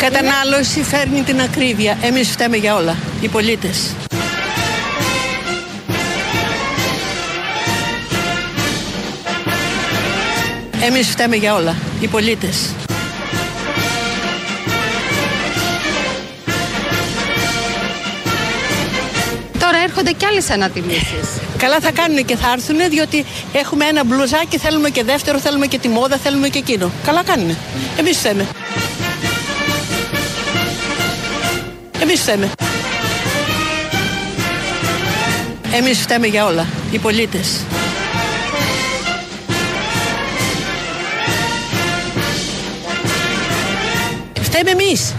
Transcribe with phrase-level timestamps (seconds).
[0.00, 1.98] κατανάλωση φέρνει την ακρίβεια.
[2.02, 3.94] Εμείς φταίμε για όλα, οι πολίτες.
[10.82, 12.74] Εμείς φταίμε για όλα, οι πολίτες.
[19.58, 21.28] Τώρα έρχονται κι άλλες ανατιμήσεις.
[21.62, 25.78] Καλά θα κάνουν και θα έρθουν διότι έχουμε ένα μπλουζάκι, θέλουμε και δεύτερο, θέλουμε και
[25.78, 26.90] τη μόδα, θέλουμε και εκείνο.
[27.04, 27.56] Καλά κάνουν.
[27.98, 28.46] Εμείς φταίμε.
[32.10, 32.50] Εμείς φταίμε.
[35.72, 37.60] Εμείς φταίμε για όλα, οι πολίτες.
[44.40, 45.14] Φταίμε εμείς.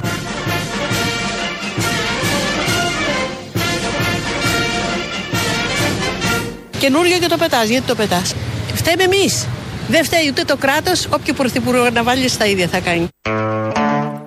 [6.78, 7.68] Καινούριο και το πετάς.
[7.68, 8.34] Γιατί το πετάς;
[8.74, 9.48] Φταίμε εμείς.
[9.88, 13.08] Δεν φταίει ούτε το κράτος, όποιο πρωθυπουργό να βάλει στα ίδια θα κάνει.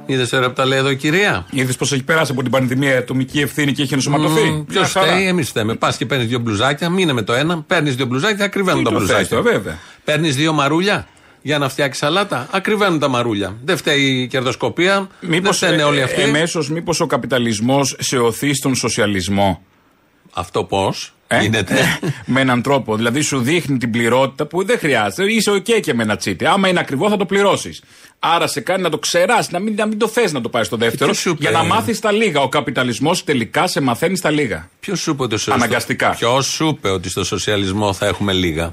[0.06, 2.98] Είδες τώρα που τα λέει εδώ η κυρία; Είδες πως έχει περάσει από την πανδημία
[2.98, 5.74] ατομική ευθύνη και έχει ενσωματωθεί; Ποιος φταίει, εμείς φταίμε.
[5.74, 8.94] Πας και παίρνεις δύο μπλουζάκια, μείνε με το ένα, παίρνεις δύο μπλουζάκια, ακριβένουν Πού τα
[8.94, 9.36] το θες μπλουζάκια.
[9.36, 9.78] το, βέβαια.
[10.05, 11.06] Παίρνεις δύο μαρούλια
[11.42, 13.56] για να φτιάξει σαλάτα, ακριβένουν τα μαρούλια.
[13.64, 16.20] Δεν φταίει η κερδοσκοπία, δεν Μήπως φταίνε όλοι αυτοί.
[16.22, 19.62] εμέσως μήπως ο καπιταλισμός σε οθεί στον σοσιαλισμό;
[20.32, 21.98] Αυτό πώς; Ε; γίνεται.
[22.27, 22.97] με έναν τρόπο.
[22.97, 25.33] Δηλαδή σου δείχνει την πληρότητα που δεν χρειάζεται.
[25.33, 26.47] Είσαι οκ και με ένα τσίτι.
[26.47, 27.83] Άμα είναι ακριβό θα το πληρώσεις.
[28.19, 30.66] Άρα σε κάνει να το ξεράσει, να μην, να μην το θες να το πάρεις
[30.66, 31.05] στο δεύτερο.
[31.05, 32.41] ποιος σου είπε; Για να μάθεις τα λίγα.
[32.41, 34.69] Ο καπιταλισμός τελικά σε μαθαίνεις τα λίγα.
[34.81, 36.11] Ποιος σου είπε ότι στο- Αναγκαστικά.
[36.11, 38.64] Ποιος σου είπε ότι στο σοσιαλισμό θα έχουμε λίγα;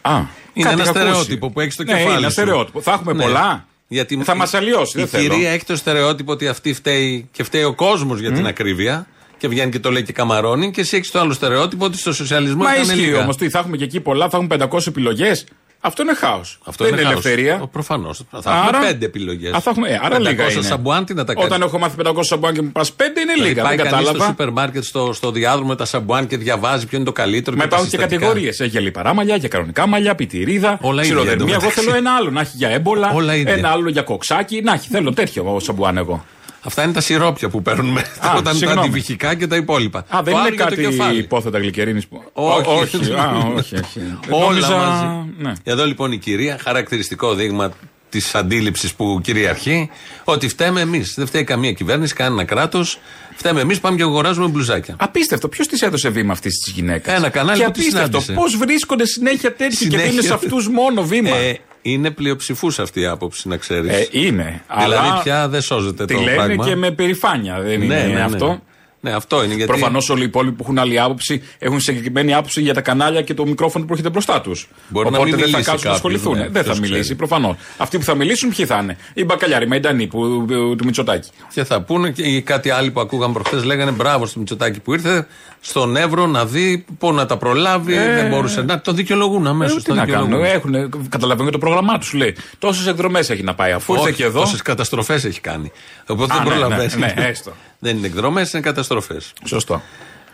[0.00, 0.10] Α,
[0.52, 0.98] Είναι κάτι ένα είχα ακούσει.
[1.04, 2.08] στερεότυπο που έχεις στο ναι, κεφάλι.
[2.08, 2.32] Είναι ένα σου.
[2.32, 2.80] στερεότυπο.
[2.80, 3.22] Θα έχουμε Ναι.
[3.22, 3.64] πολλά.
[3.88, 4.98] Γιατί θα μας αλλοιώσει.
[4.98, 5.28] Η Δεν θέλω.
[5.34, 9.06] κυρία έχει το στερεότυπο ότι αυτή φταίει και φταίει ο κόσμος για την ακρίβεια.
[9.40, 10.70] Και βγαίνει και το λέει και καμαρώνει.
[10.70, 13.18] Και εσύ έχεις το άλλο στερεότυπο ότι στο σοσιαλισμό Μα ήταν ισχύει λίγα.
[13.22, 13.36] όμως.
[13.36, 15.44] Τι θα έχουμε και εκεί πολλά, θα έχουμε 500 επιλογές.
[15.82, 16.58] Αυτό είναι χάος.
[16.64, 17.24] Αυτό δεν είναι είναι χάος.
[17.24, 17.66] ελευθερία.
[17.72, 18.22] Προφανώς.
[18.40, 19.52] Θα έχουμε πέντε επιλογές.
[19.52, 20.62] Α, θα έχουμε, ε, άρα λίγα είναι.
[20.62, 21.48] σαμπουάν, τι να τα κάνεις.
[21.48, 23.62] Όταν έχω μάθει 500 σαμπουάν και μου πας 5 είναι Δηλαδή λίγα.
[23.62, 24.24] πάει Δεν κανείς στο κατάλαβα.
[24.30, 27.56] σούπερ μάρκετ στο, στο διάδρομο με τα σαμπουάν και διαβάζει ποιο είναι το καλύτερο.
[27.56, 28.26] Μα και τα υπάρχουν και συστατικά.
[28.26, 28.60] κατηγορίες.
[28.60, 31.34] Έχει για λιπαρά μαλλιά, για κανονικά μαλλιά, πιτυρίδα, Όλα ίδια ξηροδερμία.
[31.44, 31.80] Εγώ εντωμεταξύ.
[31.80, 32.30] θέλω ένα άλλο.
[32.30, 33.52] Να έχει για έμπολα, Όλα ίδια.
[33.54, 34.60] ένα άλλο για κοξάκι.
[34.62, 36.24] Να έχει, θέλω τέτοιο σαμπουάν εγώ.
[36.62, 38.80] Αυτά είναι τα σιρόπια που παίρνουμε Α, όταν τα συγγνώμη.
[38.80, 39.98] αντιβυχικά και τα υπόλοιπα.
[39.98, 41.18] Α, δεν Το είναι άλλο για το κάτι κεφάλι.
[41.18, 42.22] υπόθετα γλυκερίνης που.
[42.32, 42.68] Όχι.
[42.68, 42.96] Ό, όχι.
[43.12, 44.00] Α, όχι, όχι.
[44.30, 45.24] Όλα Νόμιζα- μαζί.
[45.38, 45.52] Ναι.
[45.64, 47.72] Εδώ λοιπόν η κυρία, χαρακτηριστικό δείγμα
[48.08, 49.90] της αντίληψης που κυριαρχεί,
[50.24, 51.14] ότι φταίμε εμείς.
[51.16, 52.98] Δεν φταίει καμία κυβέρνηση, κανένα κράτος.
[53.36, 54.94] Φταίμε εμείς, πάμε και αγοράζουμε μπλουζάκια.
[54.98, 55.48] Απίστευτο.
[55.48, 58.20] Ποιος της έδωσε βήμα αυτής της γυναίκας; Ένα κανάλι και που τη απίστευτο.
[58.20, 58.32] συνάντησε.
[58.32, 60.08] Πώς βρίσκονται συνέχεια τέτοιοι και Συνέχεια.
[60.08, 63.90] δίνουν σε αυτούς μόνο βήμα; Ε, είναι πλειοψηφούς αυτή η άποψη, να ξέρεις.
[63.92, 64.62] Ε, είναι.
[64.78, 66.64] δηλαδή αλλά πια δεν σώζεται Τη το λένε πράγμα.
[66.64, 67.60] και με περηφάνεια.
[67.60, 68.20] Δεν ναι, είναι ναι, ναι.
[68.22, 68.60] αυτό.
[69.02, 69.54] Ναι, αυτό είναι.
[69.54, 69.70] Γιατί...
[69.70, 73.34] Προφανώς όλοι οι υπόλοιποι που έχουν άλλη άποψη έχουν συγκεκριμένη άποψη για τα κανάλια και
[73.34, 74.68] το μικρόφωνο που έρχεται μπροστά τους.
[74.88, 76.32] Μπορεί να Οπότε μην δεν θα μιλήσει κάτσουν να κάποιος, ασχοληθούν.
[76.32, 77.16] ναι, δεν θα ποιος μιλήσει, ξέρει.
[77.18, 77.56] προφανώς.
[77.76, 81.30] Αυτοί που θα μιλήσουν, ποιοι θα είναι; Οι μπακαλιάροι, οι μαϊντανοί που, του, του Μητσοτάκη.
[81.54, 84.92] Και θα πούνε και οι κάτι άλλοι που ακούγαν προχθές λέγανε μπράβο στο Μητσοτάκη που
[84.92, 85.26] ήρθε
[85.60, 87.94] στον Εύρο να δει πού να τα προλάβει.
[87.94, 89.76] δεν μπορούσε να το δικαιολογούν αμέσως.
[89.76, 90.44] Ε, τι να κάνουν.
[90.44, 92.12] Έχουν, καταλαβαίνουν και το πρόγραμμά τους.
[92.12, 93.72] Λέει τόσες εκδρομές έχει να πάει.
[93.72, 94.40] Αφού ήρθε και εδώ.
[94.40, 95.72] Τόσες καταστροφές έχει κάνει.
[96.06, 96.92] Οπότε Α, δεν ναι, προλαβαίνει.
[96.96, 97.52] ναι, ναι, έστω.
[97.78, 99.32] δεν είναι εκδρομές, είναι καταστροφές.
[99.44, 99.82] Σωστό.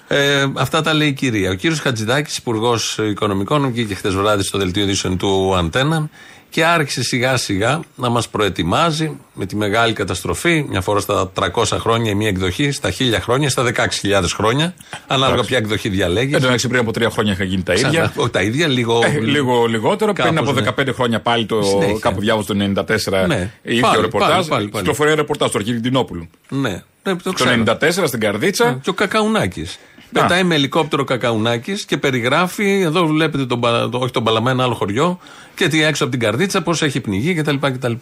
[0.08, 1.50] Ε, αυτά τα λέει η κυρία.
[1.50, 6.08] Ο κύριος Χατζηδάκης, υπουργός Οικονομικών, βγήκε χθες βράδυ στο δελτίο ειδήσεων του Αντένα
[6.56, 11.64] και άρχισε σιγά σιγά να μας προετοιμάζει με τη μεγάλη καταστροφή, μια φορά στα 300
[11.78, 14.74] χρόνια, η μία εκδοχή, στα 1000 χρόνια, στα 16.000 χρόνια,
[15.06, 16.32] ανάλογα ποια εκδοχή διαλέγεις.
[16.34, 17.88] Εν τω μεταξύ πριν από τρία χρόνια είχα γίνει τα ίδια.
[17.88, 19.00] Ξανά- όχι, τα ίδια, λίγο.
[19.04, 20.12] Ε, λίγο λιγότερο.
[20.12, 20.66] Πριν κάπως, από ναι.
[20.90, 21.98] 15 χρόνια πάλι το Συνέχεια.
[22.00, 23.50] κάπου διάβασα το 94 Ναι.
[23.62, 24.30] ήρθε Πάλι, ο ρεπορτάζ.
[24.30, 24.70] πάλι, πάλι, πάλι.
[24.70, 26.28] Κυκλοφορεί ένα ρεπορτάζ του Αρχίδη Τινόπουλου.
[26.48, 26.70] Ναι,
[27.02, 27.50] ναι, το Το ξέρω.
[27.50, 28.78] 94 στην Καρδίτσα.
[28.82, 29.78] Και ο Κακαουνάκης.
[30.12, 34.62] Πετάει με ελικόπτερο Κακαουνάκης και περιγράφει, εδώ βλέπετε τον, Πα- το, όχι τον Παλαμά, ένα
[34.62, 35.18] άλλο χωριό,
[35.54, 37.54] και τι έξω από την καρδίτσα, πώς έχει πνιγεί κτλ.
[37.60, 37.92] κτλ.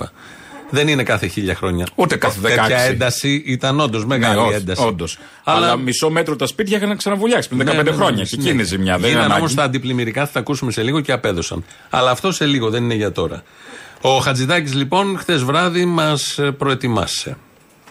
[0.70, 1.87] Δεν είναι κάθε χίλια χρόνια.
[1.94, 2.91] Ούτε κάθε Τέτοια 16.
[2.91, 4.82] ένταση ήταν όντως μεγάλη Ναι, όχι, ένταση.
[4.87, 5.19] όντως.
[5.44, 8.17] Αλλά, μισό μέτρο τα σπίτια είχαν ξαναβουλιάξει πριν 15 Ναι, ναι, ναι, χρόνια.
[8.17, 8.43] ναι, Και ναι.
[8.43, 8.93] εκείνη η ζημιά.
[8.93, 9.55] Δεν είναι Γίνανε όμως ανάγκη.
[9.55, 11.64] τα αντιπλημμυρικά, θα τα ακούσουμε σε λίγο και απέδωσαν.
[11.90, 13.43] Αλλά αυτό σε λίγο, δεν είναι για τώρα.
[14.00, 17.37] Ο Χατζηδάκης λοιπόν χθες βράδυ μας προετοιμάσε.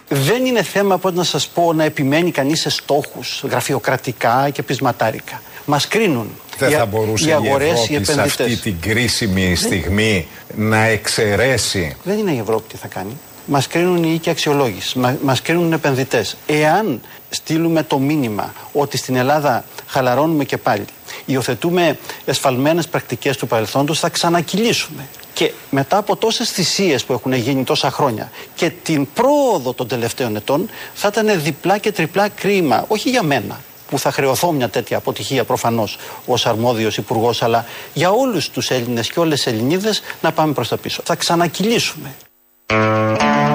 [0.08, 5.42] Δεν είναι θέμα, πώς να σας πω, να επιμένει κανείς σε στόχους γραφειοκρατικά και πεισματάρικα.
[5.64, 8.60] Μας κρίνουν Δεν οι, θα οι μπορούσε η αγορές, οι Ευρώπη σε αυτή επενδυτές.
[8.60, 13.16] την κρίσιμη στιγμή να εξαιρέσει Δεν είναι η Ευρώπη τι θα κάνει.
[13.46, 16.36] Μας κρίνουν οι οίκοι αξιολόγηση, μα, μας κρίνουν οι επενδυτές.
[16.46, 17.00] Εάν
[17.30, 20.84] στείλουμε το μήνυμα ότι στην Ελλάδα χαλαρώνουμε και πάλι,
[21.24, 25.08] υιοθετούμε εσφαλμένες πρακτικές του παρελθόντος, θα ξανακυλήσουμε.
[25.34, 30.36] Και μετά από τόσες θυσίες που έχουν γίνει τόσα χρόνια και την πρόοδο των τελευταίων
[30.36, 33.60] ετών, θα ήταν διπλά και τριπλά κρίμα, όχι για μένα,
[33.90, 39.10] που θα χρεωθώ μια τέτοια αποτυχία προφανώς ως αρμόδιος υπουργός, αλλά για όλους τους Έλληνες
[39.10, 41.02] και όλες τις Ελληνίδες να πάμε προς τα πίσω.
[41.04, 42.14] Θα ξανακυλήσουμε.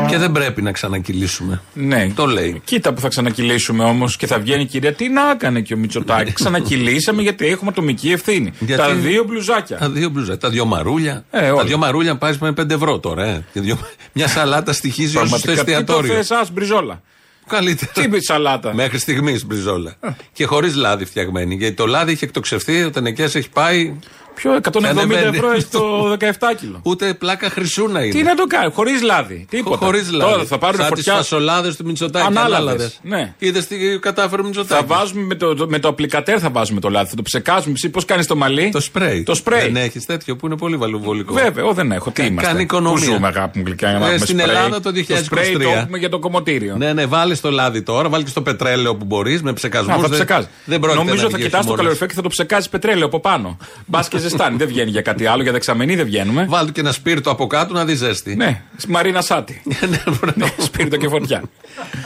[0.09, 1.61] Και δεν πρέπει να ξανακυλήσουμε.
[1.73, 2.09] Ναι.
[2.15, 2.61] Το λέει.
[2.63, 4.93] Κοίτα που θα ξανακυλήσουμε όμως και θα βγαίνει η κυρία.
[4.93, 6.31] Τι να έκανε και ο Μητσοτάκη.
[6.41, 8.51] Ξανακυλήσαμε γιατί έχουμε ατομική ευθύνη.
[8.59, 9.77] Γιατί- Τα δύο μπλουζάκια.
[9.77, 10.37] Τα δύο μπλουζάκια.
[10.37, 11.23] Τα δύο μαρούλια.
[11.31, 11.63] Ε, τα όλα.
[11.63, 13.25] δύο μαρούλια πάει με 5 ευρώ τώρα.
[13.25, 13.43] Ε.
[13.53, 13.77] Και δύο-
[14.13, 16.13] Μια σαλάτα στοιχίζει όσο στο Πραγματικά τι το εστιατόριο.
[16.13, 17.01] θες, ας μπριζόλα.
[17.47, 17.91] Καλύτερα.
[17.91, 18.73] Τι είπε σαλάτα.
[18.73, 19.95] Μέχρι στιγμής μπριζόλα.
[20.33, 21.55] και χωρίς λάδι φτιαγμένη.
[21.55, 23.93] Γιατί το λάδι έχει εκτοξευθεί, ο Τενεκέ έχει πάει.
[24.35, 25.37] Ποιο 170 Ανεβαίνει.
[25.37, 26.25] ευρώ έχει το 17
[26.59, 26.79] κιλο.
[26.83, 28.13] Ούτε πλάκα χρυσού να είναι.
[28.13, 29.45] Τι να το κάνει, χωρίς λάδι.
[29.49, 29.85] Τίποτα.
[29.85, 30.31] Χωρίς λάδι.
[30.31, 31.03] Τώρα θα πάρουν Σαν φωτιά.
[31.03, 32.25] τις φασολάδες του Μητσοτάκη.
[32.25, 32.99] Ανάλαβες, Ανάλαβες.
[33.01, 33.33] ναι.
[33.37, 34.81] Είδες τι κατάφερε ο Μητσοτάκη.
[34.87, 37.09] Θα βάζουμε με το, το- με το απλικατέρ θα βάζουμε το λάδι.
[37.09, 37.75] Θα το ψεκάζουμε.
[37.91, 39.23] Πώς κάνεις το μαλλί; Το σπρέι.
[39.23, 39.61] Το σπρέι.
[39.61, 41.33] Δεν έχεις τέτοιο που είναι πολύ βαλουβολικό.
[41.33, 42.09] Βέβαια, εγώ δεν έχω.
[42.11, 43.05] Τι Κα- είμαστε; κάνει οικονομία.
[43.07, 44.55] Πού ζούμε, αγάπη μου γλυκιά, για να Ε, έχουμε στην σπρέι.
[44.55, 45.77] Ελλάδα το Το σπρέι το 2023.
[45.81, 46.75] έχουμε για το κομμωτήριο.
[46.77, 49.95] Ναι, ναι, βάλεις το λάδι τώρα, βάλεις και στο πετρέλαιο που μπορείς με ψεκασμούς.
[49.95, 50.49] Α, θα ψεκάζεις.
[50.65, 51.81] Δεν πρόκειται Νομίζω να θα βγει κοιτάς το χειμώνας.
[51.81, 53.57] καλοριφέρ και θα το ψεκάζεις πετρέλαιο από πάνω.
[53.85, 54.57] Μπα και ζεστάνει.
[54.57, 56.45] δεν βγαίνει για κάτι άλλο, για δεξαμενή δεν βγαίνουμε.
[56.49, 58.35] Βάλει και ένα σπίρτο από κάτω να δει ζέστη.
[58.35, 59.61] Ναι, Μαρίνα Σάτι.
[59.89, 60.53] Ναι, μπράβο.
[60.59, 61.43] Σπίρτο και φωτιά.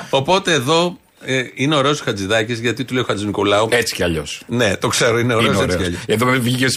[0.09, 3.67] Οπότε εδώ ε, είναι ωραίος ο Χατζηδάκης γιατί του λέει ο Χατζη Νικολάου.
[3.71, 4.43] Έτσι κι αλλιώς.
[4.47, 5.99] Ναι, το ξέρω, είναι ωραίος Είναι έτσι κι ωραίος.
[6.07, 6.21] αλλιώς.
[6.21, 6.67] Εδώ με βγήκε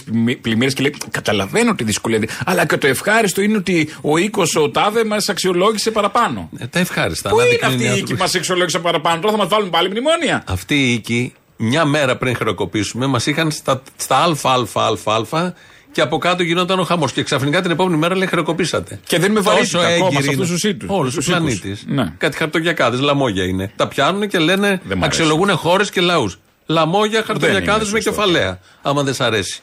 [0.41, 2.19] πλημμύρες και λέει: Καταλαβαίνω τη δυσκολία.
[2.45, 6.49] Αλλά και το ευχάριστο είναι ότι ο οίκος ο Τάδε μας αξιολόγησε παραπάνω.
[6.59, 7.29] Ε, τα ευχάριστα.
[7.29, 9.47] Πού να είναι δείχνει αυτή η μια οίκη του- μας αξιολόγησε παραπάνω; Τώρα θα μας
[9.47, 10.43] βάλουν πάλι μνημόνια.
[10.47, 15.53] Αυτή η οίκη, μια μέρα πριν χρεοκοπήσουμε, μας είχαν στα, στα ΑΑΑΑ
[15.91, 17.11] και από κάτω γινόταν ο χαμός.
[17.11, 18.99] Και ξαφνικά την επόμενη μέρα λέει χρεοκοπήσατε.
[19.03, 20.53] Και δεν με βαρύτηκα Τόσο ακόμα έγκυροι σε αυτούς είναι.
[20.53, 20.89] τους οίκους.
[20.89, 21.59] Όλους Στους τους οίκους.
[21.59, 21.83] πλανήτη.
[21.93, 22.13] Ναι.
[22.17, 23.71] Κάτι χαρτογιακάδες, λαμόγια είναι.
[23.75, 25.05] Τα πιάνουν και λένε, Δεν μ' αρέσει.
[25.05, 26.39] αξιολογούν χώρες και λαούς.
[26.65, 28.09] Λαμόγια, χαρτογιακάδες είναι με σωστό.
[28.09, 28.59] κεφαλαία.
[28.81, 29.61] Άμα δεν σ' αρέσει.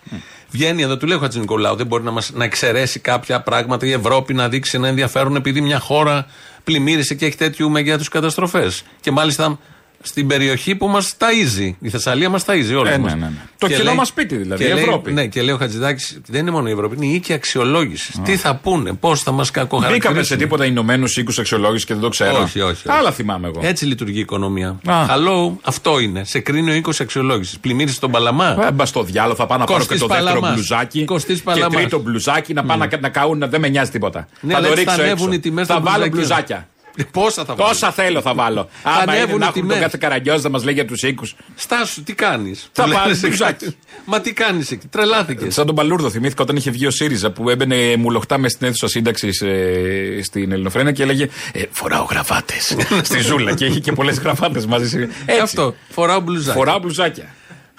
[0.50, 3.86] Βγαίνει εδώ, του λέει ο Χατζη Νικολάου, δεν μπορεί να, μας, να εξαιρέσει κάποια πράγματα
[3.86, 6.26] η Ευρώπη να δείξει ένα ενδιαφέρον επειδή μια χώρα
[6.64, 8.82] πλημμύρισε και έχει τέτοιου μεγέθους καταστροφές.
[9.00, 9.58] Και μάλιστα
[10.06, 11.70] στην περιοχή που μας ταΐζει.
[11.80, 13.12] Η Θεσσαλία μας ταΐζει όλοι Ε, μας.
[13.12, 13.32] ναι, ναι, ναι.
[13.58, 15.12] Το Και κοινό λέει- μας σπίτι δηλαδή, και η λέει- Ευρώπη.
[15.12, 18.20] Ναι, και λέει ο Χατζηδάκης, δεν είναι μόνο η Ευρώπη, είναι η οίκη αξιολόγησης.
[18.24, 20.10] Τι θα πούνε, πώς θα μας κακοχαρακτηρίσουν.
[20.12, 22.42] Μπήκαμε σε τίποτα Ηνωμένους οίκους αξιολόγησης και δεν το ξέρω.
[22.42, 22.82] Όχι, όχι.
[22.88, 23.60] Άλλα θυμάμαι εγώ.
[23.62, 24.68] Έτσι λειτουργεί η οικονομία.
[24.86, 25.04] Α.
[25.06, 26.24] Καλό, αυτό είναι.
[26.24, 27.58] Σε κρίνει ο οίκος αξιολόγησης.
[27.58, 28.56] Πλημμύρισε τον Παλαμά.
[28.66, 30.54] Ε, Μπας στο διάλογο, θα πάω να πάρω και Κωστής το δεύτερο Παλαμάς.
[30.54, 31.04] μπλουζάκι.
[31.04, 31.74] Κωστής και Παλαμάς.
[31.74, 34.28] τρίτο μπλουζάκι να πάνε να, να καούν, δεν με νοιάζει τίποτα.
[34.40, 35.36] Ναι, θα αλλά το έτσι ρίξω θα ανέβουν έξω.
[35.38, 36.26] οι τιμές Θα των βάλω μπλουζακίων.
[36.28, 36.68] μπλουζάκια.
[37.10, 37.68] Πόσα θα βάλει.
[37.68, 38.68] Τόσα θέλω θα βάλω.
[38.82, 39.72] Άμα είναι ανέβουν οι να έχουμε τιμές.
[39.74, 41.34] τον κάθε καραγκιόζη να μας λέει για τους οίκους.
[41.54, 43.76] Στάσου, τι κάνεις; Θα πάρεις μπλουζάκι.
[44.04, 45.54] Μα τι κάνεις εκεί, τρελάθηκες.
[45.54, 48.88] Σαν τον Παλούρδο, θυμήθηκα όταν είχε βγει ο ΣΥΡΙΖΑ που έμπαινε μουλοχτά μες στην αίθουσα
[48.88, 52.54] σύνταξης ε, στην Ελληνοφρένα και έλεγε ε, Φοράω γραφάτε
[53.02, 54.98] στη ζούλα και είχε και πολλές γραφάτε μαζί.
[55.02, 55.14] Έτσι.
[55.26, 55.74] Ε, Αυτό.
[55.88, 56.56] Φοράω μπλουζάκι.
[56.58, 57.34] Φοράω μπλουζάκια.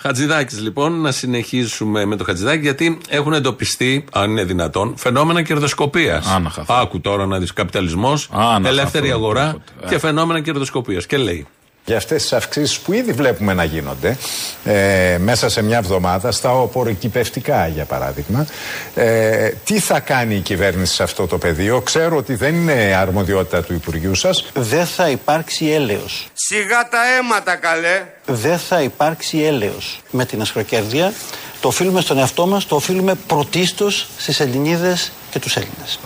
[0.08, 6.28] Χατζηδάκης, λοιπόν, να συνεχίσουμε με το Χατζηδάκη, γιατί έχουν εντοπιστεί, αν είναι δυνατόν, φαινόμενα κερδοσκοπίας.
[6.28, 6.74] Α, να χαθώ.
[6.74, 9.88] Άκου τώρα να δεις καπιταλισμός, Α, να ελεύθερη χαθώ, αγορά τίποτα.
[9.90, 11.06] και φαινόμενα κερδοσκοπίας.
[11.06, 11.48] Και λέει.
[11.86, 14.18] Για αυτές τις αυξήσεις που ήδη βλέπουμε να γίνονται
[14.66, 18.48] ε, μέσα σε μια εβδομάδα στα οποροκυπευτικά για παράδειγμα
[18.96, 23.64] ε, τι θα κάνει η κυβέρνηση σε αυτό το πεδίο; Ξέρω ότι δεν είναι αρμοδιότητα
[23.64, 26.28] του Υπουργείου σας Δεν θα υπάρξει έλεος.
[26.34, 28.06] Σιγά τα αίματα καλέ.
[28.26, 31.14] Δεν θα υπάρξει έλεος με την ασχροκέρδεια.
[31.60, 36.00] Το οφείλουμε στον εαυτό μας, το οφείλουμε πρωτίστως στις Ελληνίδες και τους Έλληνες.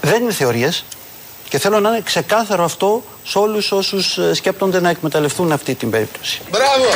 [0.00, 0.84] Δεν είναι θεωρίες
[1.48, 5.90] και θέλω να είναι ξεκάθαρο αυτό σε όλους όσους ε, σκέπτονται να εκμεταλλευτούν αυτή την
[5.90, 6.40] περίπτωση.
[6.50, 6.86] Μπράβο.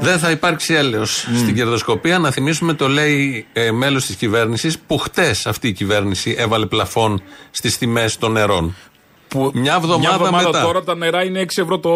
[0.00, 2.18] Δεν θα υπάρξει έλεος στην κερδοσκοπία.
[2.18, 7.22] Να θυμίσουμε, το λέει ε, μέλος της κυβέρνησης, που χτες αυτή η κυβέρνηση έβαλε πλαφόν
[7.50, 8.76] στις τιμές των νερών.
[9.28, 10.62] Που Μια εβδομάδα μετά.
[10.62, 11.90] τώρα τα νερά είναι 6 ευρώ το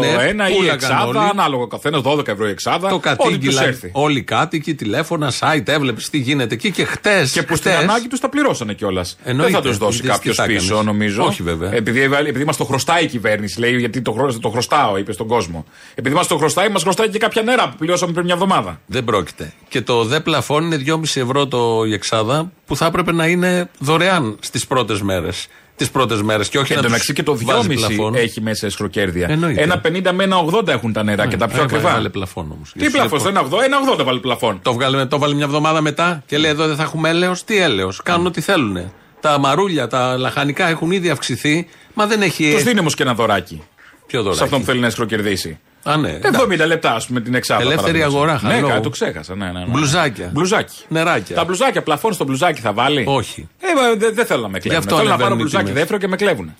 [0.00, 1.18] Ναι, ένα ή πουλάγαν εξάδα, όλοι.
[1.18, 2.88] ανάλογα ο καθένας, 12 ευρώ η εξάδα.
[2.88, 3.90] Το Όλοι τους κατήγγυλαν έρθει.
[3.92, 7.32] όλοι οι κάτοικοι, τηλέφωνα, site, έβλεπες τι γίνεται εκεί και χτες.
[7.32, 9.16] Και που στην ανάγκη τους τα πληρώσανε κιόλας.
[9.22, 9.52] Δεν Εννοείται.
[9.52, 10.62] θα τους δώσει Είδες τι κάποιος θα έκανες.
[10.62, 11.24] πίσω, νομίζω.
[11.24, 11.74] Όχι, βέβαια.
[11.74, 15.26] Επειδή, επειδή μας το χρωστάει η κυβέρνηση, λέει, γιατί το, χρω- το χρωστάω, είπε στον
[15.26, 15.64] κόσμο.
[15.94, 18.80] Επειδή μας το χρωστάει, μας χρωστάει και κάποια νερά που πληρώσαμε πριν μια εβδομάδα.
[18.86, 19.52] Δεν πρόκειται.
[19.68, 23.70] Και το δε πλαφόν είναι 2,5 ευρώ το η εξάδα που θα έπρεπε να είναι
[23.78, 25.46] δωρεάν στις πρώτες μέρες.
[25.76, 28.14] Τις πρώτες μέρες και όχι Εν να τω τους μεταξύ και το βάζει 2,5 πλαφόν.
[28.14, 29.26] έχει μέσα εσχροκέρδεια.
[29.30, 29.62] Εννοείται.
[29.62, 31.92] Ένα 50 με ένα 80 έχουν τα νερά και τα πιο Ε, ακριβά.
[31.92, 32.72] Βάλε πλαφόν όμως.
[32.78, 34.58] Τι πλαφόν, στο ένα 80, ένα 80 βάλει πλαφόν.
[34.62, 37.44] Το, βγάλε, το βάλε μια εβδομάδα μετά και λέει εδώ δεν θα έχουμε έλεος.
[37.44, 38.92] Τι έλεος; Κάνουν ό,τι θέλουν.
[39.20, 41.66] Τα μαρούλια, τα λαχανικά έχουν ήδη αυξηθεί.
[41.94, 42.52] Μα δεν έχει.
[42.52, 43.62] Τους δίνει όμως και ένα δωράκι.
[44.06, 45.58] Ποιο δωράκι; Σε αυτόν που θέλει να εσχροκερδίσει.
[45.88, 46.18] Α, ναι.
[46.62, 47.60] 70 λεπτά, ας πούμε, την εξάδα.
[47.62, 48.14] Ελεύθερη παραδείγματος.
[48.32, 48.68] αγορά, Ναι, χαλό.
[48.68, 49.34] κάτι το ξέχασα.
[49.36, 49.64] Ναι, ναι, ναι.
[49.68, 50.30] Μπλουζάκια.
[50.32, 50.74] Μπλουζάκι.
[50.88, 51.36] Νεράκια.
[51.36, 53.48] Τα μπλουζάκια, πλαφόν στο μπλουζάκι θα βάλει; Όχι.
[53.60, 54.78] Ε, μα, δεν δεν θέλω να με κλέβουν.
[54.78, 55.78] αυτό Θέλω να ανεβαίνουν πάρω οι μπλουζάκι τιμές.
[55.78, 56.54] δεύτερο και με κλέβουν.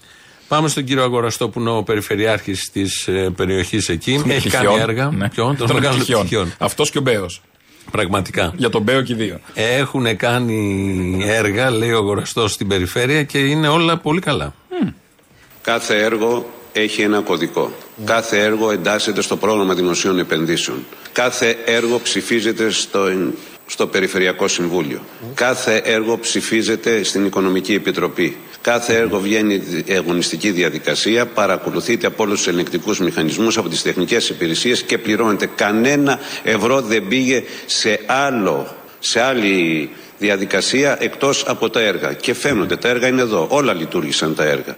[0.48, 4.12] Πάμε στον κύριο Αγοραστό που είναι ο περιφερειάρχης της ε, περιοχής εκεί.
[4.28, 4.80] Έχει κάνει Πτυχιών.
[4.88, 5.10] έργα.
[5.10, 5.28] Ναι.
[5.28, 6.20] Ποιον, τον Των οργάνων πτυχιών.
[6.20, 6.52] πτυχιών.
[6.58, 7.42] Αυτός και ο Μπέος.
[7.90, 8.52] Πραγματικά.
[8.56, 9.38] Για τον Μπέο και οι δύο.
[9.54, 14.54] Έχουν κάνει έργα, λέει ο Αγοραστός στην περιφέρεια και είναι όλα πολύ καλά.
[15.62, 16.46] Κάθε έργο
[16.80, 17.72] έχει ένα κωδικό.
[18.04, 20.86] Κάθε έργο εντάσσεται στο πρόγραμμα δημοσίων επενδύσεων.
[21.12, 23.08] Κάθε έργο ψηφίζεται στο,
[23.66, 25.00] στο Περιφερειακό Συμβούλιο.
[25.34, 28.36] Κάθε έργο ψηφίζεται στην Οικονομική Επιτροπή.
[28.60, 29.62] Κάθε έργο βγαίνει
[29.96, 35.50] αγωνιστική διαδικασία, παρακολουθείται από όλους τους ελεγκτικούς μηχανισμούς, από τις τεχνικές υπηρεσίες και πληρώνεται.
[35.54, 42.12] Κανένα ευρώ δεν πήγε σε άλλο, σε άλλη διαδικασία εκτός από τα έργα.
[42.12, 43.46] Και φαίνονται, τα έργα είναι εδώ.
[43.50, 44.76] Όλα λειτουργήσαν τα έργα.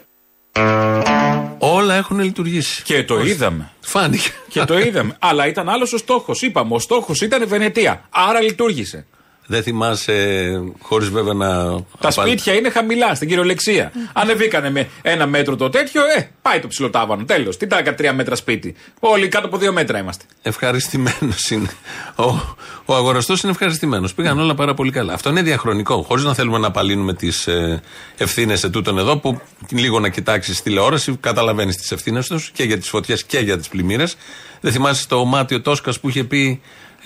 [1.88, 2.82] Όλα έχουν λειτουργήσει.
[2.82, 3.70] Και το είδαμε.
[3.80, 4.30] Φάνηκε.
[4.48, 5.16] Και το είδαμε.
[5.18, 6.42] Αλλά ήταν άλλος ο στόχος.
[6.42, 8.06] Είπαμε, ο στόχος ήταν Βενετία.
[8.10, 9.06] Άρα λειτουργήσε.
[9.50, 10.48] Δεν θυμάσαι,
[10.80, 11.48] χωρίς βέβαια να.
[11.66, 13.92] Τα απαν- σπίτια είναι χαμηλά στην κυριολεξία.
[14.12, 17.24] Ανεβήκανε με ένα μέτρο το τέτοιο, ε, πάει το ψιλοτάβανο.
[17.24, 17.56] Τέλος.
[17.56, 18.74] Τι τα τρία μέτρα σπίτι.
[19.00, 20.24] Όλοι κάτω από δύο μέτρα είμαστε.
[20.42, 21.68] Ευχαριστημένος είναι.
[22.16, 22.24] Ο,
[22.84, 24.14] ο αγοραστός είναι ευχαριστημένος.
[24.14, 25.12] Πήγαν όλα πάρα πολύ καλά.
[25.12, 26.02] Αυτό είναι διαχρονικό.
[26.02, 27.82] Χωρίς να θέλουμε να απαλύνουμε τις ε,
[28.16, 29.40] ευθύνες ετούτων εδώ, που
[29.70, 33.68] λίγο να κοιτάξεις τηλεόραση, καταλαβαίνεις τις ευθύνες τους και για τις φωτιές και για τις
[33.68, 34.16] πλημμύρες.
[34.60, 36.60] Δεν θυμάσαι το μάτιο Τόσκας που είχε πει.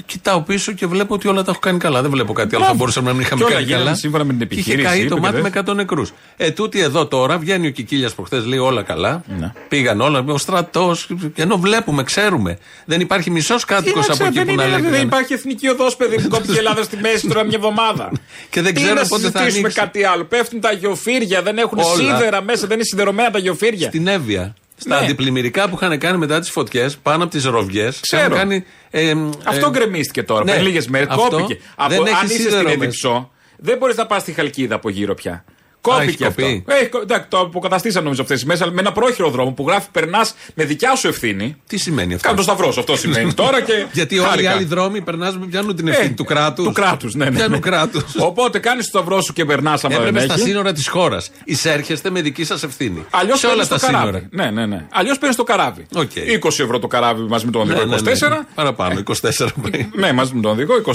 [0.06, 2.02] Κοιτάω πίσω και βλέπω ότι όλα τα έχω κάνει καλά.
[2.02, 2.64] Δεν βλέπω κάτι άλλο.
[2.64, 3.97] Θα μπορούσαμε να μην είχαμε Και όλα κάνει γίνανε καλά.
[3.97, 5.42] σύμφωνα με την Και είχε επιχείρηση, καεί το είπε και μάτι δεν.
[5.66, 6.12] με 100 νεκρούς.
[6.37, 9.23] Ε, τούτη εδώ τώρα βγαίνει ο Κικίλιας προχθές, λέει όλα καλά.
[9.38, 9.52] Ναι.
[9.68, 10.25] Πήγαν όλα.
[10.28, 11.09] Ο στρατός.
[11.35, 12.59] Ενώ βλέπουμε, ξέρουμε.
[12.85, 14.82] Δεν υπάρχει μισός κάτοικος Τι να από ξέρω, εκεί δεν, που να είναι, λέει.
[14.82, 18.11] δεν δεν- υπάρχει εθνική οδός, παιδί που κόπηκε η Ελλάδα στη μέση τώρα μια εβδομάδα.
[18.50, 19.78] Και δεν Τι ξέρω να πότε θα συζητήσουμε ανοίξει.
[19.80, 20.25] κάτι άλλο.
[20.25, 21.94] Πέφτουν τα γεωφύρια, δεν έχουν Όλα.
[21.94, 23.88] σίδερα μέσα, δεν είναι σιδερωμένα τα γεωφύρια.
[23.88, 24.54] Στην Εύβοια.
[24.76, 25.05] Στα Ναι.
[25.05, 28.00] αντιπλημμυρικά που είχαν κάνει μετά τις φωτιές, πάνω από τις ροβιές.
[28.00, 28.35] Ξέρω.
[28.35, 29.14] Κάνει, ε,
[29.45, 30.45] Αυτό ε, γκρεμίστηκε τώρα.
[30.45, 31.07] ναι, πριν λίγες μέρες.
[31.11, 31.61] αυτό Κόπηκε.
[31.88, 32.73] δεν Από, έχει αν είσαι σίδερο στην μέσα.
[32.73, 35.45] Εδιψό, δεν μπορείς να πας στη Χαλκίδα από γύρω πια.
[35.91, 36.43] Έχει Κόπηκε αυτό.
[36.43, 36.65] κοπεί.
[36.67, 39.65] Έχει, κο- εντάξει, το αποκαταστήσαν νομίζω αυτές τις μέρες, αλλά με ένα πρόχειρο δρόμο που
[39.69, 41.57] γράφει περνάς με δικιά σου ευθύνη.
[41.67, 43.87] Τι σημαίνει αυτό; Κάτω το σταυρός, αυτό σημαίνει τώρα και.
[43.93, 44.51] Γιατί όλοι οι χάρηκα.
[44.53, 46.65] άλλοι δρόμοι περνάζουν πιάνουν την ευθύνη Ε, του κράτους.
[46.67, 47.25] Του κράτους, ναι.
[47.25, 47.59] ναι, Πιάνουν ναι.
[47.59, 48.03] κράτου.
[48.19, 50.43] Οπότε κάνεις το σταυρό σου και περνάς άμα δεν Έπρεπε στα έχει.
[50.43, 51.31] σύνορα της χώρας.
[51.45, 53.05] Εισέρχεστε με δική σας ευθύνη.
[53.11, 54.05] Αλλιώς σε όλα παίρνει τα το σύνορα.
[54.05, 54.27] καράβι.
[54.31, 54.87] Ναι, ναι, ναι.
[54.93, 55.87] Αλλιώς παίρνεις το καράβι.
[55.95, 56.11] Οκ.
[56.43, 58.12] 20 ευρώ το καράβι μαζί με τον Ναι, οδηγό ναι, ναι.
[58.41, 58.47] 24.
[58.55, 59.89] Παραπάνω, 24 πάει.
[59.95, 60.93] Ναι, μαζί με τον οδηγό 24.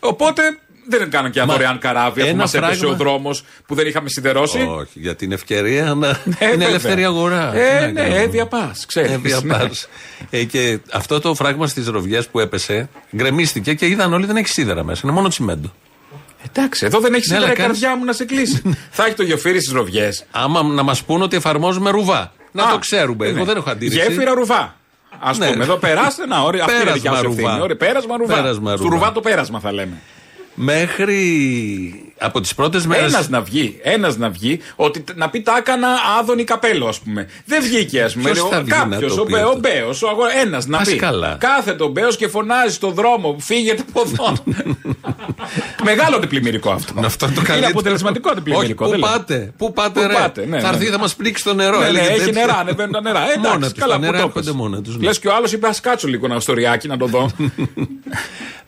[0.00, 0.42] Οπότε
[0.88, 3.74] δεν κάναν και ένα Μα, δωρεάν καράβι αφού ένα μας έπεσε φράγμα- ο δρόμος που
[3.74, 4.58] δεν είχαμε σιδερώσει.
[4.58, 6.08] Όχι, για την ευκαιρία να.
[6.08, 6.68] Ε, είναι βέβαια.
[6.68, 7.54] ελεύθερη αγορά.
[7.54, 8.20] Ε, Τι να ναι, κάνουμε.
[8.22, 8.86] έβια πας.
[8.86, 9.10] Ξέρεις.
[9.10, 9.88] Έβια πας.
[10.30, 14.48] Ε, και αυτό το φράγμα στις ροβιές που έπεσε, γκρεμίστηκε και είδαν όλοι δεν έχει
[14.48, 15.00] σίδερα μέσα.
[15.04, 15.72] Είναι μόνο τσιμέντο.
[16.48, 18.62] Εντάξει, εδώ δεν έχει Ναι, αλλά σίδερα η κάνεις- καρδιά μου να σε κλείσει.
[18.90, 20.24] Θα έχει το γεφύρι στις ροβιές.
[20.30, 22.32] Άμα να μας πούνε ότι εφαρμόζουμε ρουβά.
[22.52, 23.26] Να το ξέρουμε.
[23.26, 23.98] Εγώ δεν έχω αντίρρηση.
[24.00, 24.76] Γέφυρα ρουβά.
[25.20, 25.50] Α Ναι.
[25.50, 26.26] πούμε, εδώ περάστε.
[26.26, 27.40] Να, ωραία, αυτή είναι η Πέρασμα δικιά σου ρουβά.
[27.42, 27.62] ευθύνη.
[27.62, 28.34] Ωραία, Πέρασμα ρουβά.
[28.34, 28.94] Πέρασμα Του ρουβά.
[28.94, 30.00] ρουβά το πέρασμα θα λέμε.
[30.62, 33.04] Μέχρι από τις πρώτες μέρε.
[33.04, 35.88] Ένας να βγει, ένας να βγει, ότι τ- να πει τα έκανα
[36.20, 37.26] άδωνη καπέλο, ας πούμε.
[37.44, 38.30] Δεν βγήκε, ας πούμε.
[38.30, 40.88] Ποιος θα βγει να Κάποιος, το ο, πει Μπέ- αυτό; ο Μπέο, ένας να Πας
[40.90, 40.96] πει.
[40.96, 41.36] καλά.
[41.40, 44.32] Κάθεται ο Μπέος και φωνάζει στον δρόμο, φύγετε από εδώ.
[45.84, 46.92] Μεγάλο αντιπλημμυρικό αυτό.
[47.04, 47.70] Αυτό το Είναι καλύτερο.
[47.70, 48.84] αποτελεσματικό Όχι, αντιπλημμυρικό.
[48.84, 49.10] πού δεν λέω.
[49.10, 50.14] πάτε, πού πάτε, Πού ρε.
[50.14, 50.76] πάτε, ναι, θα ναι.
[50.76, 51.78] έρθει, θα μας πλήξει το νερό.
[51.78, 52.32] Ναι, ναι, έλεγε έχει τέτοια.
[52.46, 53.20] νερά, ανεβαίνουν τα νερά.
[53.32, 54.54] Ε, Μόνα Εντάξει, τους, καλά τα που νερά το έρχονται πες.
[54.54, 55.04] μόνα τους, ναι.
[55.04, 57.30] Λες και ο άλλος είπε, ας κάτσω λίγο ένα στοριάκι να το δω.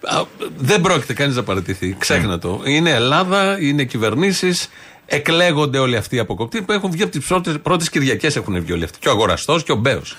[0.04, 0.22] Α,
[0.58, 1.96] Δεν πρόκειται κανείς να παραιτηθεί.
[1.98, 2.60] Ξέχνα το.
[2.64, 4.68] Είναι Ελλάδα, είναι κυβερνήσεις.
[5.06, 8.36] Εκλέγονται όλοι αυτοί οι αποκοπτοί που έχουν βγει από τις πρώτες Κυριακές.
[8.36, 8.98] Έχουν βγει όλοι αυτοί.
[8.98, 10.16] Και ο αγοραστός και ο Μπέος.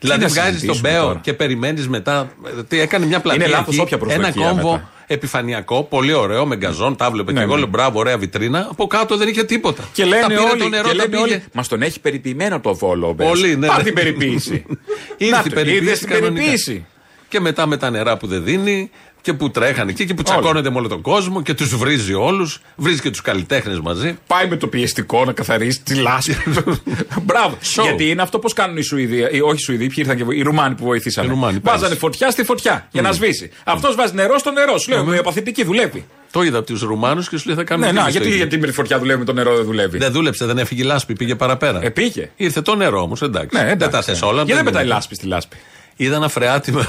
[0.00, 2.32] Δηλαδή να βγάζεις τον συζητήσουμε Μπέο τώρα; και περιμένεις μετά.
[2.68, 3.44] Τι έκανε μια πλατεία.
[3.46, 4.90] Είναι λάθος εκεί, όποια Ένα προσδοκία κόμβο μετά.
[5.06, 7.52] επιφανειακό, πολύ ωραίο, με γκαζόν, τα βλέπε Ναι, και εγώ.
[7.54, 7.58] ναι.
[7.60, 8.66] Λέω μπράβο, ωραία βιτρίνα.
[8.70, 9.82] Από κάτω δεν είχε τίποτα.
[9.92, 11.22] Και Τα λένε πήρε όλοι, το νερό, και τα λένε πήγε.
[11.22, 13.30] όλοι Μας τον έχει περιποιημένο το βόλο ο Μπέος.
[13.30, 13.82] Πολύ, ναι, Πάρ' ναι.
[13.84, 14.64] την περιποίηση.
[15.16, 16.34] Ήρθε Να η το, περιποίηση είδες την κανονικά.
[16.34, 16.84] περιποίηση.
[17.28, 18.90] Και μετά με τα νερά που δεν δίνει
[19.22, 22.60] και που τρέχανε εκεί και που τσακώνεται με όλο τον κόσμο και τους βρίζει όλους.
[22.76, 24.18] Βρίζει και τους καλλιτέχνες μαζί.
[24.26, 26.36] Πάει με το πιεστικό να καθαρίσει τη λάσπη.
[27.26, 27.58] Μπράβο.
[27.76, 27.82] Show.
[27.82, 29.16] Γιατί είναι αυτό πώς κάνουν οι Σουηδοί.
[29.32, 31.24] οι- Όχι οι Σουηδοί, ποιοι ήρθαν και βο- οι Ρουμάνοι που βοηθήσαν.
[31.24, 31.98] Οι Ρουμάνοι, Βάζανε πέρυσι.
[32.00, 33.50] φωτιά στη φωτιά για να σβήσει.
[33.64, 34.78] Αυτός βάζει νερό στο νερό.
[34.78, 36.06] Σου λέω, η παθητική δουλεύει.
[36.32, 38.20] Το είδα από τους Ρουμάνους και σου λέει θα κάνουμε Ναι, και να, εμείς το
[38.22, 38.46] γιατί, ίδιο.
[38.48, 39.98] γιατί με τη φωτιά δουλεύει, με το νερό δεν δουλεύει.
[39.98, 41.80] Δεν δούλεψε, δεν έφυγε η λάσπη, πήγε παραπέρα.
[41.82, 42.30] Ε, πήγε.
[42.36, 43.56] Ήρθε το νερό όμως, εντάξει.
[43.58, 44.10] Ναι, δεν τα εντάξει.
[44.10, 44.36] θες όλα.
[44.36, 44.92] Γιατί δεν πετάει είναι.
[44.92, 45.56] λάσπη στη λάσπη.
[45.96, 46.84] Είδα ένα φρεάτιο.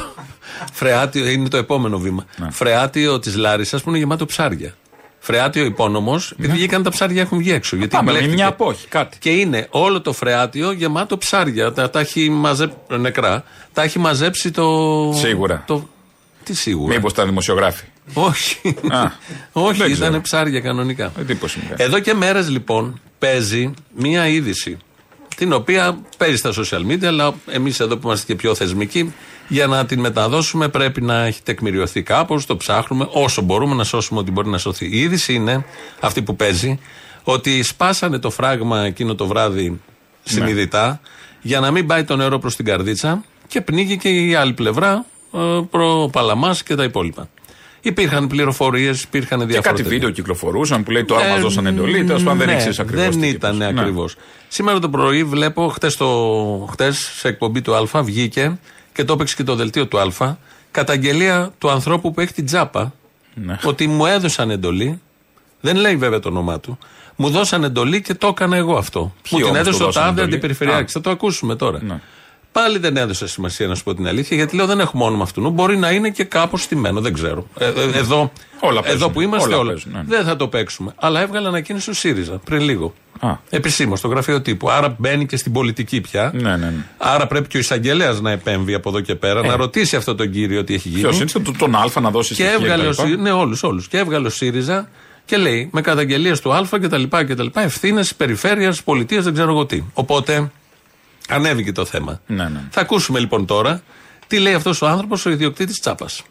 [0.74, 2.26] Φρεάτιο είναι το επόμενο βήμα.
[2.50, 4.76] Φρεάτιο της Λάρισας που είναι γεμάτο ψάρια.
[5.20, 7.76] Φρεάτιο υπόνομος, επειδή βγήκαν τα ψάρια έχουν βγει έξω.
[7.76, 8.36] Γιατί Πάμε με μπλέχτηκε.
[8.36, 9.18] μια απόχη, κάτι.
[9.20, 11.74] Και είναι όλο το φρεάτιο γεμάτο ψάρια.
[11.74, 12.76] Τα, τα έχει μαζέψει.
[13.00, 13.44] νεκρά.
[13.74, 14.68] Τα έχει μαζέψει το.
[15.16, 15.64] Σίγουρα.
[15.68, 15.90] Το,
[16.44, 17.84] τι σίγουρα; Μήπως ήταν δημοσιογράφοι.
[18.14, 18.76] Όχι.
[18.90, 19.04] Α,
[19.52, 20.22] Όχι, δεν ήταν ξέρω.
[20.22, 21.12] ψάρια κανονικά.
[21.20, 21.84] Εντύπωση μου κάνει.
[21.84, 24.78] Εδώ και μέρες λοιπόν παίζει μία είδηση.
[25.36, 29.14] Την οποία παίζει στα social media, αλλά εμείς εδώ που είμαστε και πιο θεσμικοί,
[29.52, 32.46] για να την μεταδώσουμε πρέπει να έχει τεκμηριωθεί κάπως.
[32.46, 34.86] Το ψάχνουμε όσο μπορούμε να σώσουμε ό,τι μπορεί να σωθεί.
[34.86, 35.66] Η είδηση είναι
[36.00, 36.80] αυτή που παίζει,
[37.24, 39.80] ότι σπάσανε το φράγμα εκείνο το βράδυ
[40.24, 41.02] συνειδητά
[41.42, 45.38] για να μην πάει το νερό προς την καρδίτσα και πνίγηκε η άλλη πλευρά ε,
[45.70, 47.30] προ Παλαμάς και τα υπόλοιπα.
[47.82, 49.70] Υπήρχαν πληροφορίες, υπήρχαν Και διάφορα.
[49.70, 49.98] κάτι τέτοια.
[49.98, 52.04] βίντεο κυκλοφορούσαν που λέει τώρα Ε, μα δώσαν εντολή.
[52.04, 53.16] Τέλος πάντων δεν ναι, ήξερες ακριβώς.
[53.16, 54.16] Δεν ήταν ακριβώς.
[54.48, 55.98] Σήμερα το πρωί βλέπω, χτες
[56.72, 58.58] χτες, σε εκπομπή του Α βγήκε
[58.94, 60.36] και το έπαιξε και το δελτίο του Α.
[60.72, 62.94] Καταγγελία του ανθρώπου που έχει την τζάπα
[63.34, 63.58] Ναι.
[63.64, 65.02] ότι μου έδωσαν εντολή
[65.62, 66.78] Δεν λέει βέβαια το όνομά του.
[67.16, 69.14] Μου δώσαν εντολή και το έκανα εγώ αυτό.
[69.22, 70.90] Ποιοι μου την όμως έδωσε του ο δώσαν τάδε εντολή; αντιπεριφερειάρχης.
[70.90, 70.94] Α.
[70.94, 71.80] Θα το ακούσουμε τώρα.
[71.84, 72.02] Ναι.
[72.52, 75.50] Πάλι δεν έδωσα σημασία να σου πω την αλήθεια, γιατί λέω δεν έχουμε όνομα αυτού.
[75.50, 77.48] Μπορεί να είναι και κάπως στημένο, δεν ξέρω.
[77.60, 79.02] Ε, ε, εδώ, Όλα παίζουν.
[79.02, 79.70] εδώ που είμαστε Όλα όλα.
[79.72, 80.04] παίζουν, ναι.
[80.08, 80.94] Δεν θα το παίξουμε.
[80.96, 82.94] Αλλά έβγαλε ανακοίνωση ο ΣΥΡΙΖΑ πριν λίγο.
[83.20, 83.30] Α.
[83.50, 84.70] Επισήμως στο γραφείο τύπου.
[84.70, 86.32] Άρα μπαίνει και στην πολιτική πια.
[86.34, 86.86] Ναι, ναι, ναι.
[86.98, 90.32] Άρα πρέπει και ο εισαγγελέας να επέμβει από εδώ και πέρα, να ρωτήσει αυτό τον
[90.32, 91.02] κύριο τι έχει γίνει.
[91.02, 93.02] Ποιος είναι, το- τον Α να δώσει Και στοιχεία έβγαλε ο κτλ.
[93.02, 93.22] ΣΥΡΙΖΑ.
[93.22, 93.88] Ναι, όλους, όλους.
[93.88, 94.90] Και έβγαλε ο ΣΥΡΙΖΑ
[95.26, 97.04] και λέει με καταγγελίες του Α κτλ.
[97.54, 99.84] Ευθύνες περιφέρειας, πολιτείας, δεν ξέρω εγώ τι.
[99.94, 100.52] Οπότε
[101.30, 102.20] ανέβηκε το θέμα.
[102.28, 102.60] Ναι, ναι.
[102.70, 103.82] Θα ακούσουμε λοιπόν τώρα
[104.28, 106.24] τι λέει αυτός ο άνθρωπος, ο ιδιοκτήτης Τσάπας.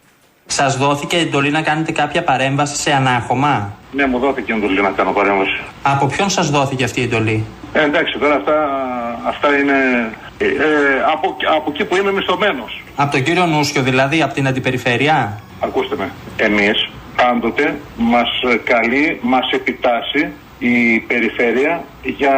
[0.47, 5.12] Σας δόθηκε εντολή να κάνετε κάποια παρέμβαση σε ανάχωμα; Ναι, μου δόθηκε εντολή να κάνω
[5.12, 5.61] παρέμβαση.
[5.82, 8.54] Από ποιον σας δόθηκε αυτή η εντολή; Ε, εντάξει, τώρα αυτά,
[9.26, 10.50] αυτά είναι ε, ε,
[11.12, 12.82] από, από εκεί που είμαι μισθωμένος.
[12.97, 16.11] Από τον κύριο Νούσιο, δηλαδή, από την αντιπεριφέρεια; Ακούστε με.
[16.37, 18.28] Εμείς πάντοτε μας
[18.64, 20.28] καλεί, μας επιτάσσει
[20.59, 22.32] η περιφέρεια για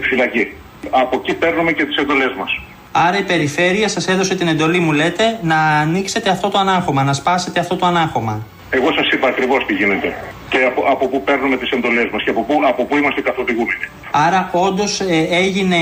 [0.00, 0.52] φυλακή.
[0.90, 2.60] Από εκεί παίρνουμε και τις εντολές μας.
[2.92, 7.12] Άρα η περιφέρεια σας έδωσε την εντολή, μου λέτε, να ανοίξετε αυτό το ανάχωμα, να
[7.12, 8.46] σπάσετε αυτό το ανάχωμα.
[8.70, 10.14] Εγώ σας είπα ακριβώς τι γίνεται.
[10.48, 13.84] Και από, από πού παίρνουμε τις εντολές μας και από πού, από πού είμαστε καθοδηγούμενοι.
[14.10, 15.76] Άρα όντως έγινε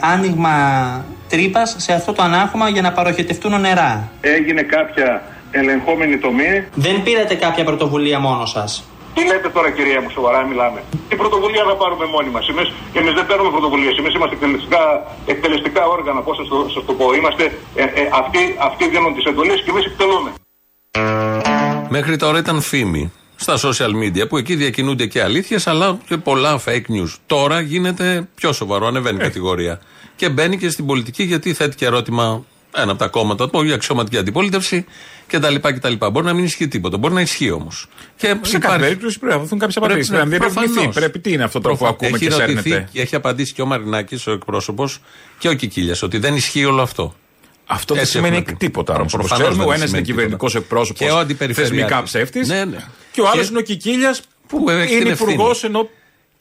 [0.00, 0.50] άνοιγμα
[1.28, 4.08] τρύπας σε αυτό το ανάχωμα για να παροχετευτούν νερά.
[4.20, 8.84] Έγινε κάποια ελεγχόμενη τομή Δεν πήρατε κάποια πρωτοβουλία μόνος σας.
[9.14, 10.82] Τι λέτε τώρα, κυρία μου, σοβαρά μιλάμε.
[11.08, 12.48] Τι πρωτοβουλία θα πάρουμε μόνοι μας.
[12.48, 13.94] Εμείς; Εμείς δεν παίρνουμε πρωτοβουλίες.
[13.98, 14.82] Εμείς είμαστε εκτελεστικά,
[15.26, 16.20] εκτελεστικά όργανα.
[16.20, 17.14] Πώς σα το, σας το πω.
[17.14, 17.44] Είμαστε,
[17.74, 20.30] ε, ε, αυτοί, αυτοί δίνουν τις εντολές και εμείς εκτελούμε.
[21.88, 26.60] Μέχρι τώρα ήταν φήμη στα social media που εκεί διακινούνται και αλήθειες αλλά και πολλά
[26.66, 27.12] fake news.
[27.26, 29.80] Τώρα γίνεται πιο σοβαρό, ανεβαίνει η κατηγορία.
[30.16, 32.44] Και μπαίνει και στην πολιτική γιατί θέτει και ερώτημα
[32.76, 34.84] ένα από τα κόμματα του, η αξιωματική αντιπολίτευση
[35.26, 35.54] κτλ.
[35.60, 35.92] κτλ.
[36.12, 37.86] Μπορεί να μην ισχύει τίποτα, μπορεί να ισχύει όμως.
[38.16, 40.08] Και Σε κάθε περίπτωση πρέπει να δοθούν κάποιες απαντήσεις.
[40.08, 40.64] Πρέπει να διερευνηθεί.
[40.64, 40.94] προφανώς.
[40.94, 41.94] Πρέπει τι είναι αυτό το που Προφανώς.
[42.02, 45.00] ακούμε έχει και ρωτηθεί σέρνεται; και έχει απαντήσει και ο Μαρινάκης, ο εκπρόσωπος,
[45.38, 47.14] και ο Κικίλιας, ότι δεν ισχύει όλο αυτό.
[47.66, 48.64] Αυτό δεν Έτσι σημαίνει έχουμε πει.
[48.66, 49.14] τίποτα όμως.
[49.14, 50.66] Όπως Προφανώς ξέρουμε, δεν ο ένας είναι σημαίνει κυβερνητικός τίποτα.
[50.68, 51.78] εκπρόσωπο, Και ο αντιπεριφερειάρχης.
[51.78, 52.48] θεσμικά ψεύτης.
[52.48, 52.78] Ναι, ναι.
[53.12, 55.32] Και ο άλλος Και- είναι ο Κικίλιας που που έχει την είναι ευθύνη.
[55.32, 55.88] υπουργός ενώ.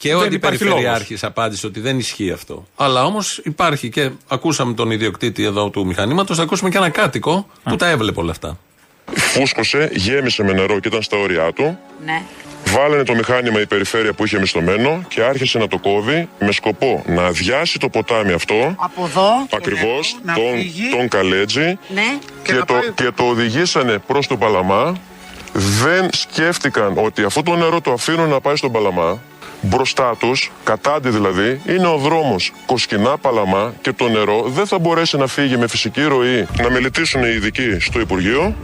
[0.04, 0.80] Και ο δεν υπάρχει λόγος.
[0.80, 2.66] Αντιπεριφερειάρχη απάντησε ότι δεν ισχύει αυτό.
[2.76, 7.48] Αλλά όμως υπάρχει και ακούσαμε τον ιδιοκτήτη εδώ του μηχανήματος, θα ακούσουμε και ένα κάτοικο
[7.64, 8.58] που τα έβλεπε όλα αυτά.
[9.14, 11.80] Φούσκωσε, γέμισε με νερό και ήταν στα όρια του.
[12.06, 12.22] Ναι.
[12.66, 17.04] Βάλανε το μηχάνημα η περιφέρεια που είχε μισθωμένο και άρχισε να το κόβει με σκοπό
[17.08, 18.76] να αδειάσει το ποτάμι αυτό.
[18.78, 19.48] Από εδώ.
[19.54, 20.90] Ακριβώς να τον, φύγει.
[20.90, 22.18] τον Καλέτζη Ναι.
[22.44, 24.96] και, το, και το οδηγήσανε προς τον Παλαμά.
[25.54, 29.20] Δεν σκέφτηκαν ότι αυτό το νερό το αφήνουν να πάει στον Παλαμά.
[29.66, 35.18] Μπροστά τους, κατάντι δηλαδή, είναι ο δρόμος Κοσκινά Παλαμά και το νερό δεν θα μπορέσει
[35.18, 36.48] να φύγει με φυσική ροή.
[36.62, 38.56] Να μελετήσουν οι ειδικοί στο Υπουργείο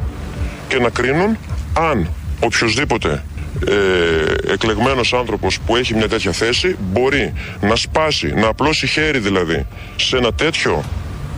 [0.67, 1.37] και να κρίνουν
[1.73, 2.09] αν
[2.39, 3.23] οποιοδήποτε
[3.67, 9.65] ε, εκλεγμένος άνθρωπος που έχει μια τέτοια θέση μπορεί να σπάσει, να απλώσει χέρι δηλαδή
[9.95, 10.83] σε ένα τέτοιο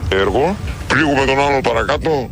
[0.10, 0.56] έργο.
[0.88, 2.30] Πλήγουμε τον άλλο παρακάτω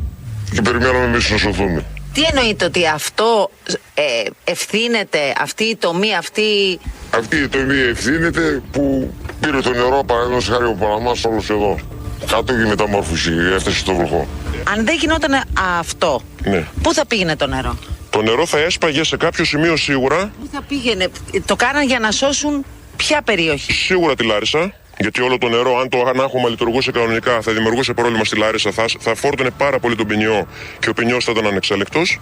[0.51, 1.85] και περιμένουμε εμείς να σωθούμε.
[2.13, 3.51] Τι εννοείται ότι αυτό
[3.93, 4.01] ε,
[4.43, 6.79] ευθύνεται, αυτή η τομή, αυτή.
[7.15, 11.79] Αυτή η τομή ευθύνεται που πήρε το νερό παραδείγματος χάρη ο Παναμάς όλος εδώ.
[12.27, 14.27] Κάτω και η μεταμόρφωση έφτασε στο βροχό.
[14.75, 15.43] Αν δεν γινόταν
[15.79, 16.65] αυτό, Ναι.
[16.81, 17.77] πού θα πήγαινε το νερό;
[18.09, 21.07] Το νερό θα έσπαγε σε κάποιο σημείο σίγουρα, Πού θα πήγαινε;
[21.45, 24.73] Το κάναν για να σώσουν ποια περιοχή; σίγουρα τη Λάρισα.
[25.01, 28.85] Γιατί όλο το νερό, αν το ανάχωμα λειτουργούσε κανονικά, θα δημιουργούσε πρόβλημα στη Λάρισα, θα,
[28.99, 30.47] θα φόρτωνε πάρα πολύ τον ποινιό
[30.79, 32.19] και ο ποινιός θα ήταν ανεξέλεκτος.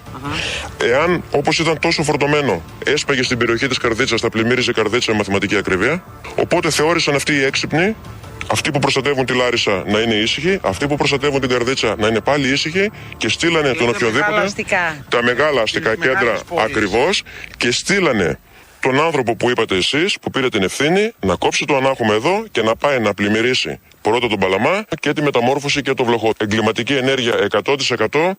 [0.83, 5.17] Εάν, όπως ήταν τόσο φορτωμένο, έσπαγε στην περιοχή της Καρδίτσα, θα πλημμύριζε η Καρδίτσα με
[5.17, 6.03] μαθηματική ακρίβεια.
[6.35, 7.95] Οπότε θεώρησαν αυτοί οι έξυπνοι,
[8.51, 12.21] αυτοί που προστατεύουν τη Λάρισα να είναι ήσυχοι, αυτοί που προστατεύουν την Καρδίτσα να είναι
[12.21, 14.25] πάλι ήσυχοι και στείλανε τον τα οποιοδήποτε.
[14.29, 15.05] μεγάλα αστικά.
[15.09, 16.63] Τα μεγάλα αστικά Τις κέντρα μεγάλες πόλεις.
[16.65, 17.23] ακριβώς
[17.57, 18.39] και στείλανε
[18.81, 22.61] τον άνθρωπο που είπατε εσείς, που πήρε την ευθύνη, να κόψει το ανάχωμα εδώ και
[22.61, 26.33] να πάει να πλημμυρίσει πρώτα τον Παλαμά και τη μεταμόρφωση και το βλοχό.
[26.37, 28.31] Εγκληματική ενέργεια 100%.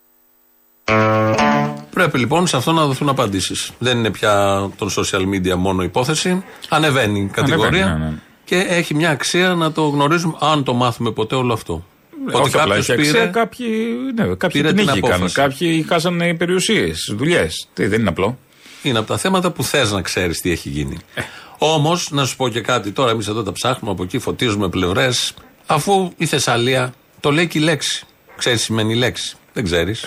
[1.93, 3.71] Πρέπει λοιπόν σε αυτό να δοθούν απαντήσεις.
[3.79, 4.33] Δεν είναι πια
[4.77, 6.43] των social media μόνο υπόθεση.
[6.69, 8.17] Ανεβαίνει η κατηγορία Ανεβαίνει, ναι, ναι.
[8.45, 11.85] και έχει μια αξία να το γνωρίζουμε, αν το μάθουμε ποτέ όλο αυτό.
[12.31, 13.25] Όχι απλά έχει αξία, πήρε.
[13.25, 13.67] κάποιοι,
[14.15, 15.11] ναι, κάποιοι πήρε την την νίκηκαν.
[15.11, 15.33] απόφαση.
[15.33, 17.67] Κάποιοι χάσανε περιουσίες, δουλειές.
[17.73, 18.37] Δεν είναι απλό.
[18.81, 20.97] Είναι από τα θέματα που θες να ξέρεις τι έχει γίνει.
[21.13, 21.21] Ε.
[21.57, 25.33] Όμως, να σου πω και κάτι, τώρα εμείς εδώ τα ψάχνουμε από εκεί, φωτίζουμε πλευρές,
[25.65, 28.05] αφού η Θεσσαλία το λέει και η λέξη.
[28.37, 29.37] Ξέρεις τι σημαίνει η λέξη.
[29.53, 30.05] Δεν ξέρεις.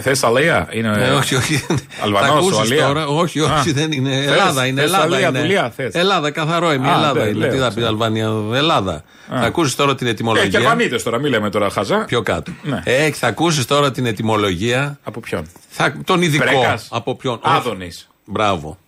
[0.00, 1.06] Θε Αλία, είναι.
[1.06, 1.64] Ε, όχι, όχι.
[2.02, 2.86] Αλβανός, Θα ακούσεις Σουαλία.
[2.86, 3.72] τώρα; Όχι, όχι, Α.
[3.72, 4.10] δεν είναι.
[4.10, 4.82] Θες, Ελλάδα είναι.
[4.82, 5.40] Ελλάδα Θεσσαλία, είναι.
[5.40, 5.94] δουλειά, θες.
[5.94, 6.88] Ελλάδα, καθαρό είμαι.
[6.88, 7.38] Α, Ελλάδα ναι, είναι.
[7.38, 7.86] λέω, Τι θα πει ξέρω.
[7.86, 9.04] Αλβανία, Ελλάδα.
[9.28, 10.58] Θα ακούσεις τώρα την Έχει και ετοιμολογία.
[10.58, 12.04] Αλβανίτε τώρα, μην λέμε τώρα χαζά.
[12.04, 12.52] Πιο κάτω.
[12.62, 12.82] Ναι.
[12.84, 14.98] Ε, θα ακούσεις τώρα την ετοιμολογία.
[15.02, 16.44] Από ποιον; Θα, τον ειδικό.
[16.44, 16.88] Πρέκας.
[16.90, 18.08] Από ποιον; Άδωνης.
[18.24, 18.78] Μπράβο.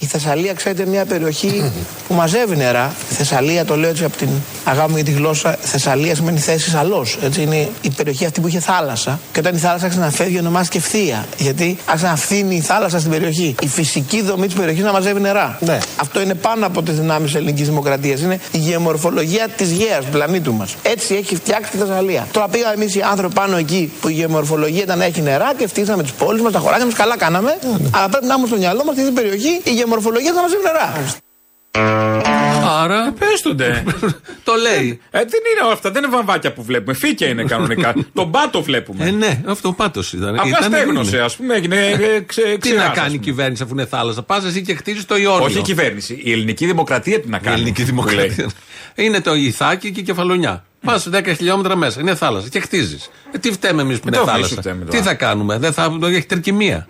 [0.00, 1.72] Η Θεσσαλία, ξέρετε, είναι μια περιοχή
[2.08, 2.94] που μαζεύει νερά.
[3.10, 4.28] Η Θεσσαλία, το λέω έτσι από την
[4.64, 7.06] αγάπη μου για τη γλώσσα, Θεσσαλίας σημαίνει θέση αλό.
[7.22, 9.20] Έτσι είναι η περιοχή αυτή που είχε θάλασσα.
[9.32, 11.26] Και όταν η θάλασσα άρχισε να φεύγει, ονομάστηκε ευθεία.
[11.38, 13.54] Γιατί άρχισε να φθίνει η θάλασσα στην περιοχή.
[13.62, 15.58] Η φυσική δομή της περιοχής να μαζεύει νερά.
[15.60, 15.78] Ναι.
[15.96, 18.20] Αυτό είναι πάνω από τις δυνάμεις τη ελληνικής δημοκρατίας.
[18.20, 20.74] Είναι η γεωμορφολογία της γέας του πλανήτου μας.
[20.82, 22.26] Έτσι έχει φτιάξει τη Θεσσαλία.
[22.32, 25.66] Τώρα πήγαμε εμείς οι άνθρωποι πάνω εκεί που η γεωμορφολογία ήταν να έχει νερά και
[25.66, 26.94] φτιάξαμε τις πόλεις μας, τα χωράκια μας.
[26.94, 27.58] Καλά κάναμε.
[27.90, 31.16] Αλλά πρέπει να έχουμε στο μυαλό μας αυτή την περιοχή η γεωμορφολογία θα μαζεύει νερά.
[32.80, 33.12] Άρα.
[33.18, 33.84] Πέστονται.
[34.44, 35.00] το λέει.
[35.10, 36.94] Ε, δεν είναι όλα αυτά, δεν είναι βαμβάκια που βλέπουμε.
[36.94, 37.94] Φύκια είναι κανονικά.
[38.14, 39.04] Τον πάτο βλέπουμε.
[39.06, 40.28] Ε, ναι, αυτό ο πάτος ήταν.
[40.28, 41.24] Απλά Ήταν, στέγνωσε, είναι.
[41.24, 43.18] ας πούμε, έγινε ε, ξε, Τι να ξεράς, κάνει ας η πούμε.
[43.24, 45.44] κυβέρνηση αφού είναι θάλασσα; Πας εσύ και χτίζεις το Ιόνιο.
[45.44, 46.20] Όχι η κυβέρνηση.
[46.24, 47.54] Η ελληνική δημοκρατία τι να Η κάνει.
[47.56, 48.26] ελληνική που λέει.
[48.26, 48.48] δημοκρατία.
[48.94, 50.64] Είναι το Ιθάκι και η Κεφαλονιά.
[50.84, 53.10] Πας 10 χιλιόμετρα μέσα, είναι θάλασσα και χτίζεις.
[53.32, 54.98] Ε, τι φταίμε εμείς που Ε, είναι το εμείς θάλασσα; φταίμε τώρα.
[54.98, 56.88] Τι θα κάνουμε, δεν θα έχει τερκυμία.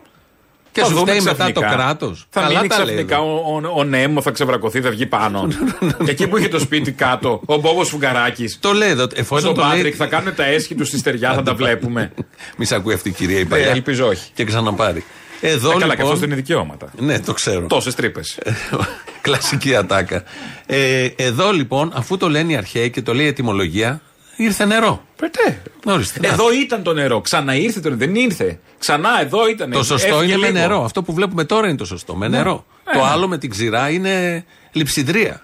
[0.78, 1.82] Και Θα σου δούμε φταίει μετά το ξαφνικά.
[1.84, 2.26] κράτος.
[2.30, 5.48] Θα μείνει ξαφνικά ο, ο, ο Νέμο, θα ξεβρακωθεί, θα βγει πάνω.
[6.06, 8.56] Εκεί που είχε το σπίτι κάτω, ο Μπόμπος Φουγκαράκη.
[8.60, 9.02] Το λέει εδώ.
[9.02, 9.76] Με Εφόσον τον το λέει.
[9.76, 12.12] Πάτρικ θα κάνουν τα έσχη του στη στεριά, θα τα βλέπουμε.
[12.58, 13.66] Μη σε ακούει αυτή η κυρία η παλιά.
[13.66, 14.30] Ε, ελπίζω όχι.
[14.34, 15.04] Και ξαναπάρει.
[15.40, 16.06] Εδώ Ε, καλά, και λοιπόν.
[16.06, 16.88] αυτό δεν είναι δικαιώματα.
[16.98, 17.66] Ναι, το ξέρω.
[17.66, 18.38] Τόσες τρύπες.
[19.20, 20.22] Κλασική ατάκα.
[20.66, 24.00] Ε, εδώ λοιπόν, αφού το λένε οι αρχαίοι και το λέει η ετοιμολογία,
[24.44, 25.04] ήρθε νερό.
[25.16, 25.62] Πετέ.
[25.84, 26.28] Ορίστε, να.
[26.28, 27.20] Εδώ ήταν το νερό.
[27.20, 28.00] Ξαναήρθε το νερό.
[28.00, 28.58] Δεν ήρθε.
[28.78, 29.70] Ξανά εδώ ήταν.
[29.70, 30.58] Το σωστό Έφυγε είναι με λίγο.
[30.58, 30.84] νερό.
[30.84, 32.14] Αυτό που βλέπουμε τώρα είναι το σωστό.
[32.16, 32.64] Με νερό.
[32.84, 33.10] Ε, το ναι.
[33.10, 35.42] άλλο με την ξηρά είναι λειψιδρία.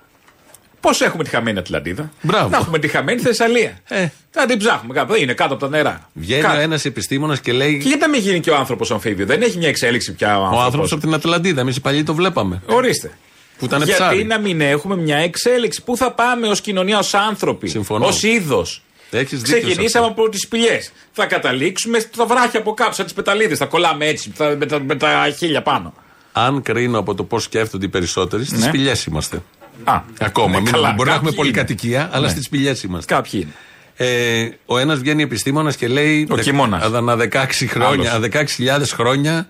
[0.81, 2.49] Πώς έχουμε τη χαμένη Ατλαντίδα; Μπράβο.
[2.49, 3.79] Να έχουμε τη χαμένη Θεσσαλία.
[3.89, 4.07] Ε.
[4.31, 5.13] Θα την ψάχνουμε κάπου.
[5.13, 6.09] Δεν είναι κάτω από τα νερά.
[6.13, 6.59] Βγαίνει Κάτω.
[6.59, 7.79] ένας επιστήμονας και λέει.
[7.79, 9.27] Και γιατί να μην γίνει και ο άνθρωπος αμφίβιο.
[9.27, 10.65] Δεν έχει μια εξέλιξη πια ο Ο άνθρωπος.
[10.65, 11.61] άνθρωπος από την Ατλαντίδα.
[11.61, 12.63] Εμείς οι παλιοί το βλέπαμε.
[12.67, 13.11] Ορίστε.
[13.59, 14.25] Που ήταν Γιατί ψάρι.
[14.25, 15.83] να μην έχουμε μια εξέλιξη.
[15.85, 17.69] Πού θα πάμε ως κοινωνία, ως άνθρωποι.
[17.69, 18.07] Συμφωνώ.
[18.07, 18.83] Ω είδος.
[19.11, 20.21] Έχεις δίκιο σε Ξεκινήσαμε αυτό.
[20.23, 20.93] από τις σπηλιές.
[21.13, 23.59] Θα καταλήξουμε στα βράχια από κάτω, σαν τις πεταλίδες.
[23.59, 25.95] Θα κολλάμε έτσι, θα- με, τα, με τα χίλια πάνω.
[26.33, 28.67] Αν κρίνω από το πώς σκέφτονται οι περισσότεροι, στις Ναι.
[28.67, 29.43] σπηλιές είμαστε.
[29.85, 30.49] Α, Ακόμα.
[30.51, 31.53] ναι, Μην- καλά, μπορεί να έχουμε κάποιοι είναι.
[31.57, 32.33] πολυκατοικία, αλλά Ναι.
[32.33, 33.15] στις σπηλιές είμαστε.
[33.15, 33.53] Κάποιοι είναι.
[33.97, 36.27] Ε, ο ένας βγαίνει επιστήμονας και λέει.
[36.31, 36.83] Ο δε- χειμώνας.
[36.93, 38.29] Ανά 16 χρόνια, Άλλος.
[38.29, 39.49] 16.000 χρόνια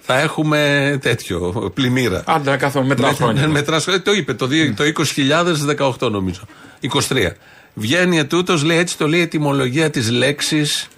[0.00, 2.22] θα έχουμε τέτοιο πλημμύρα.
[2.26, 3.48] Άντε να κάθομαι μετρά Με- χρόνια.
[3.48, 6.40] μετράς- ε, το είπε το, δύο- το 20.018 νομίζω.
[6.80, 7.36] 23.
[7.74, 10.88] Βγαίνει ετούτο, λέει έτσι το λέει η ετοιμολογία της λέξης.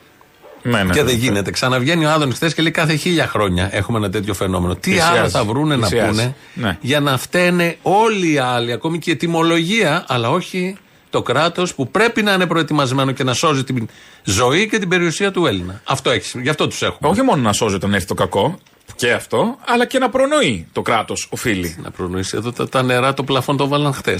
[0.62, 1.10] Ναι, ναι, και ναι, δεν ναι.
[1.20, 1.50] γίνεται.
[1.50, 4.74] Ξαναβγαίνει ο Άδωνης χθες και λέει κάθε χίλια χρόνια έχουμε ένα τέτοιο φαινόμενο.
[4.74, 5.18] Τι Πλησιάζει.
[5.18, 6.10] άλλο θα βρούνε να Πλησιάζει.
[6.10, 6.78] πούνε Ναι.
[6.80, 10.76] για να φταίνε όλοι οι άλλοι, ακόμη και η ετοιμολογία, αλλά όχι
[11.10, 13.88] το κράτος που πρέπει να είναι προετοιμασμένο και να σώζει την
[14.24, 15.80] ζωή και την περιουσία του Έλληνα.
[15.84, 16.34] Αυτό έχεις.
[16.42, 17.10] Γι' αυτό τους έχουμε.
[17.10, 18.58] Όχι μόνο να σώζει όταν έρθει το κακό,
[19.02, 21.76] και αυτό, αλλά και να προνοεί το κράτος, οφείλει.
[21.82, 24.18] Να προνοήσει εδώ τα, τα νερά, το πλαφόν το βάλαν χτε.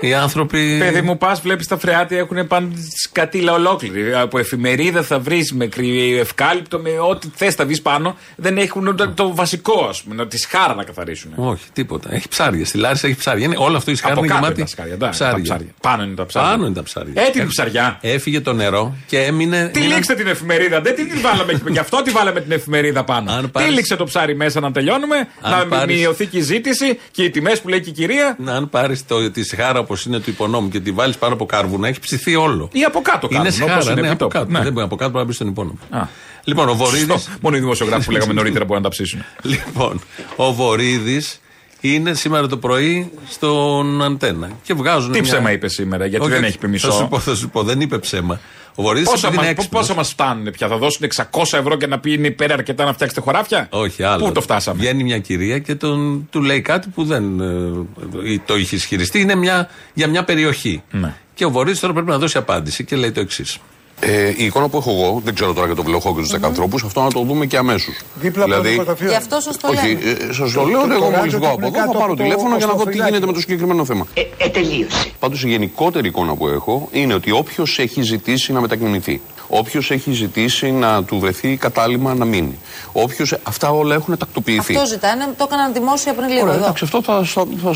[0.00, 0.76] Οι άνθρωποι.
[0.78, 2.68] Παιδί μου, πας, βλέπεις τα φρεάτια έχουν πάνω
[3.04, 4.14] σκατήλα ολόκληρη.
[4.14, 8.16] Από εφημερίδα θα βρεις με κρυ- ευκάλυπτο, με ό,τι θες θα βρει πάνω.
[8.36, 11.32] Δεν έχουν ούτε το βασικό, ας πούμε, τη σχάρα να καθαρίσουν.
[11.36, 12.14] Όχι, τίποτα.
[12.14, 12.64] Έχει ψάρια.
[12.64, 13.44] Στη Λάρισα έχει ψάρια.
[13.46, 14.60] Είναι, όλο αυτό η σχάρα Από είναι κάτω γεμάτη.
[14.60, 15.66] είναι τα σκάρια, εντάξει, τα ψάρια.
[15.80, 16.50] Πάνω είναι τα ψάρια.
[16.50, 17.12] Πάνω είναι τα ψάρια.
[17.22, 17.98] Έτοιμη Έφ- ψαριά.
[18.00, 19.70] Έφυγε το νερό και έμεινε.
[19.72, 21.62] Τι μείναν- λήξτε την εφημερίδα, δεν την βάλαμε εκεί.
[21.70, 23.32] Γι' αυτό τη βάλαμε την εφημερίδα πάνω.
[23.32, 26.40] Αν Τι πάρεις- λήξε το ψάρι μέσα να τελειώνουμε, Αν να πάρεις- μειωθεί και η
[26.42, 28.36] ζήτηση και οι τιμές που λέει και η κυρία.
[28.38, 31.88] Να, αν πάρεις τη σχάρα όπω είναι του υπονόμου και τη βάλεις πάνω από κάρβουνα,
[31.88, 32.68] έχει ψηθεί όλο.
[32.72, 34.38] Ή από κάτω είναι κάρβουνα, όπως σχάρα, είναι ναι, επί από τόπου.
[34.38, 34.50] κάτω.
[34.50, 34.62] Ναι.
[34.64, 35.78] Δεν μπορεί από κάτω, πρέπει να μπει στον υπόνομο.
[35.90, 36.06] Α.
[36.44, 37.10] Λοιπόν, ο Βορύδη.
[37.12, 37.32] Σωστό.
[37.40, 39.24] Μόνο οι δημοσιογράφοι που λέγαμε νωρίτερα μπορούν να τα ψήσουν.
[39.52, 40.00] λοιπόν,
[40.36, 41.40] ο Βορύδης
[41.80, 44.50] είναι σήμερα το πρωί στον Αντένα.
[44.62, 45.12] Και βγάζουν.
[45.12, 46.90] Τι μια- ψέμα είπε σήμερα, γιατί Όχι, δεν όχι, έχει πει μισό.
[46.90, 48.40] Θα σου πω, θα σου πω, δεν είπε ψέμα.
[48.78, 51.86] Ο Βορύδη Πόσα, είναι μας, έξυπνος; πόσα μας φτάνουν πια, θα δώσουν 600 ευρώ και
[51.86, 54.24] να πει είναι υπέρ αρκετά να φτιάξετε χωράφια; Όχι, άλλο.
[54.24, 58.56] Πού το φτάσαμε; Βγαίνει μια κυρία και τον, του λέει κάτι που δεν ε, το
[58.56, 59.20] είχε ισχυριστεί.
[59.20, 60.82] Είναι μια, για μια περιοχή.
[60.90, 61.14] Ναι.
[61.34, 63.58] Και ο Βορύδη τώρα πρέπει να δώσει απάντηση και λέει το εξής.
[64.00, 66.76] Ε, η εικόνα που έχω εγώ, δεν ξέρω τώρα για τον Βλεχό και του δεκανθρώπου,
[66.84, 67.94] αυτό να το δούμε και αμέσως.
[68.14, 69.08] Δίπλα από το δημοταφείο.
[69.08, 70.00] Γι' αυτό σας το Όχι, λέμε.
[70.28, 71.92] ε, σας το λέω, το εγώ ράδιο μόλι το βγω από έχουν εδώ θα κάτω
[71.98, 73.08] πάρω από το τηλέφωνο για να δω τι οσοφυλάκι.
[73.10, 74.06] γίνεται με το συγκεκριμένο θέμα.
[74.14, 75.10] Ε, ε, τελείωσε.
[75.18, 80.12] Πάντως η γενικότερη εικόνα που έχω είναι ότι όποιος έχει ζητήσει να μετακινηθεί, όποιος έχει
[80.12, 82.58] ζητήσει να του βρεθεί κατάλημα να μείνει,
[82.92, 83.34] όποιος.
[83.42, 84.74] Αυτά όλα έχουν τακτοποιηθεί.
[84.76, 86.62] Αυτό ζητάνε, το έκαναν δημόσια πριν λίγο Ωραία, εδώ.
[86.62, 87.72] εντάξει, αυτό θα, θα, θα,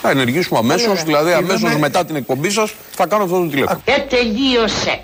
[0.00, 0.88] θα ενεργήσουμε αμέσως.
[0.88, 1.02] ωραία.
[1.04, 3.80] Δηλαδή, αμέσως Είδαμε- μετά την εκπομπή σας θα κάνω αυτό το τηλέφωνο.
[3.84, 5.00] Ε, τελείωσε.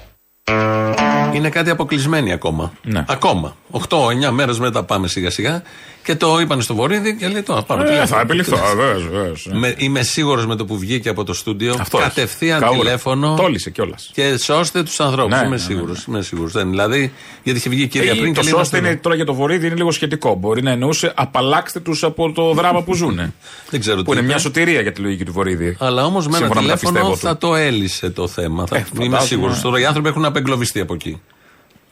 [1.35, 2.73] Είναι κάτι αποκλεισμένοι ακόμα.
[2.83, 3.05] Ναι.
[3.09, 3.57] Ακόμα.
[3.73, 5.63] 8-9 μέρες μετά πάμε σιγά σιγά
[6.05, 8.07] και το είπαν στο Βορύδη και λέει τώρα πάρω Ε, τηλέφωνο.
[8.07, 9.03] θα επιληφθώ, βεβαίως.
[9.09, 9.59] βεβαίως, ναι.
[9.59, 11.77] Με, είμαι σίγουρος με το που βγήκε από το στούντιο.
[11.81, 12.09] Αυτός έχει.
[12.09, 12.79] κατευθείαν Καούρα.
[12.79, 13.35] τηλέφωνο.
[13.35, 14.11] Τόλισε κιόλας.
[14.13, 15.31] Και σώστε τους ανθρώπους.
[15.33, 16.05] Ναι, είμαι ναι, ναι, σίγουρος.
[16.05, 16.53] Είμαι σίγουρος.
[16.53, 18.51] Δεν, δηλαδή, γιατί είχε βγει η κυρία πριν Ε, και το λέει.
[18.53, 20.35] σώστε «Είμαστε είναι τώρα για το βορίδι είναι λίγο σχετικό.
[20.35, 23.17] Μπορεί να εννοούσε απαλλάξτε τους από το δράμα που ζουν.
[23.71, 24.29] Δεν ξέρω που τι είναι είπε.
[24.29, 25.77] μια σωτηρία για τη λογική του βορίδι.
[25.81, 27.47] Αλλά όμως με ένα Σύμφωνα με τα τηλέφωνο πιστεύω θα του.
[27.49, 28.67] το έλυσε το θέμα.
[28.67, 29.27] Θα, Ε, είμαι φαντάζομαι.
[29.27, 29.61] σίγουρος.
[29.61, 31.21] Τώρα οι άνθρωποι έχουν απεγκλωβιστεί από εκεί.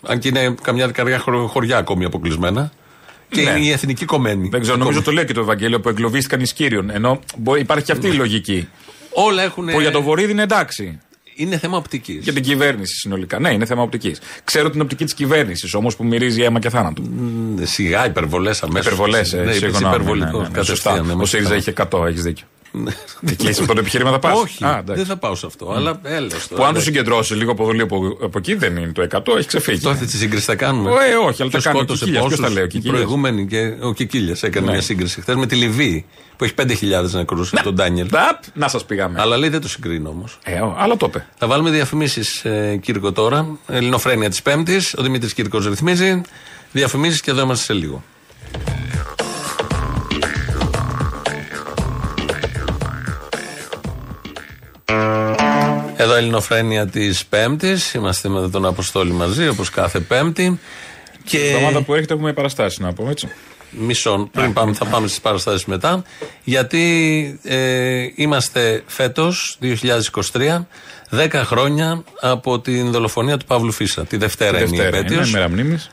[0.06, 2.72] Αν και είναι καμιά καρδιά χω- χωριά ακόμη αποκλεισμένα.
[3.30, 3.50] Και Ναι.
[3.58, 4.48] η εθνική κομμένη.
[4.48, 6.90] Δεν ξέρω, νομίζω το λέει και το Ευαγγέλιο που εγκλωβίστηκαν εις κύριον.
[6.90, 8.68] Ενώ μπορεί- υπάρχει και αυτή η λογική.
[9.12, 9.66] Όλα έχουν.
[9.66, 10.98] Που για το βορείδι είναι εντάξει.
[11.34, 12.22] Είναι θέμα οπτικής.
[12.24, 13.38] Για την κυβέρνηση συνολικά.
[13.38, 14.20] Ναι, είναι θέμα οπτικής.
[14.44, 17.02] Ξέρω την οπτική της κυβέρνησης όμως που μυρίζει αίμα και θάνατο.
[17.62, 18.86] Σιγά υπερβολές αμέσως.
[18.86, 20.30] Υπερβολές, ε, Ναι, είπες συγγνώμη, υπερβολικός.
[20.32, 21.02] ναι, ναι, ναι, κατευθείαν, σωστά.
[21.14, 21.60] ναι, Ο ΣΥΡΙΖΑ καλά.
[21.60, 22.46] είχε 100, έχεις δίκιο.
[23.26, 25.72] Τι κλείσει αυτό το επιχείρημα θα πας; Όχι, δεν θα πάω σε αυτό.
[25.72, 28.92] Αλλά έλα Που αν το συγκεντρώσει λίγο από εδώ, λίγο από, από εκεί δεν είναι
[28.92, 29.80] το 100, έχει ξεφύγει.
[29.80, 30.90] Τότε τη σύγκριση θα κάνουμε.
[30.90, 30.94] Ε,
[31.28, 32.26] όχι, αλλά Ποιος τα κάνει ο σκότωσε Κικίλιας.
[32.26, 32.94] Ποιος πόσους; τα λέει, ο Η Κικίλιας.
[32.96, 34.72] προηγούμενη και ο Κικίλια έκανε Ναι.
[34.72, 36.04] μια σύγκριση χθες με τη Λιβύη
[36.36, 38.08] που έχει 5.000 νεκρούς από τον Ντάνιελ.
[38.54, 39.20] Να σας πήγαμε.
[39.20, 40.38] Αλλά λέει δεν το συγκρίνω όμως.
[40.44, 41.26] Ε, ο- αλλά το είπε.
[41.38, 43.46] Θα βάλουμε διαφημίσεις, ε, Κύρκο, τώρα.
[43.68, 44.94] Ελληνοφρένεια της Πέμπτης.
[44.98, 46.20] Ο Δημήτρης Κύρκος ρυθμίζει.
[46.72, 48.02] Διαφημίσεις και εδώ είμαστε σε λίγο.
[56.02, 57.94] Εδώ Ελληνοφρένεια της Πέμπτης.
[57.94, 60.60] Είμαστε με τον Αποστόλη μαζί, όπως κάθε Πέμπτη.
[61.24, 61.38] Και...
[61.38, 63.28] Την εβδομάδα που έρχεται έχουμε παραστάσεις να πούμε έτσι.
[63.70, 64.28] Μισό.
[64.32, 66.02] Πριν πάμε, θα πάμε στις παραστάσεις μετά.
[66.44, 69.58] Γιατί ε, είμαστε φέτος,
[70.32, 70.66] 2023,
[71.10, 74.04] 10 χρόνια από την δολοφονία του Παύλου Φίσα.
[74.04, 75.28] Τη Δευτέρα, Τη είναι η Δευτέρα επέτειος.
[75.28, 75.90] είναι, μέρα μνήμης.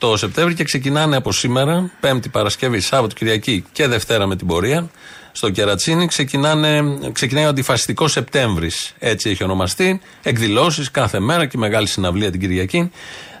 [0.00, 4.90] 18 Σεπτέμβρη και ξεκινάνε από σήμερα, Πέμπτη, Παρασκευή, Σάββατο, Κυριακή και Δευτέρα με την πορεία.
[5.36, 8.94] Στο Κερατσίνη ξεκινάνε, ξεκινάει ο αντιφασιστικός Σεπτέμβρης.
[8.98, 10.00] Έτσι έχει ονομαστεί.
[10.22, 12.90] Εκδηλώσεις κάθε μέρα και μεγάλη συναυλία την Κυριακή.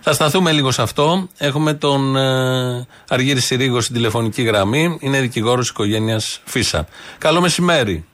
[0.00, 1.28] Θα σταθούμε λίγο σε αυτό.
[1.38, 4.98] Έχουμε τον ε, Αργύρη Συρίγο στην τηλεφωνική γραμμή.
[5.00, 6.86] Είναι δικηγόρος οικογένειας Φίσα.
[7.18, 8.04] Καλό μεσημέρι.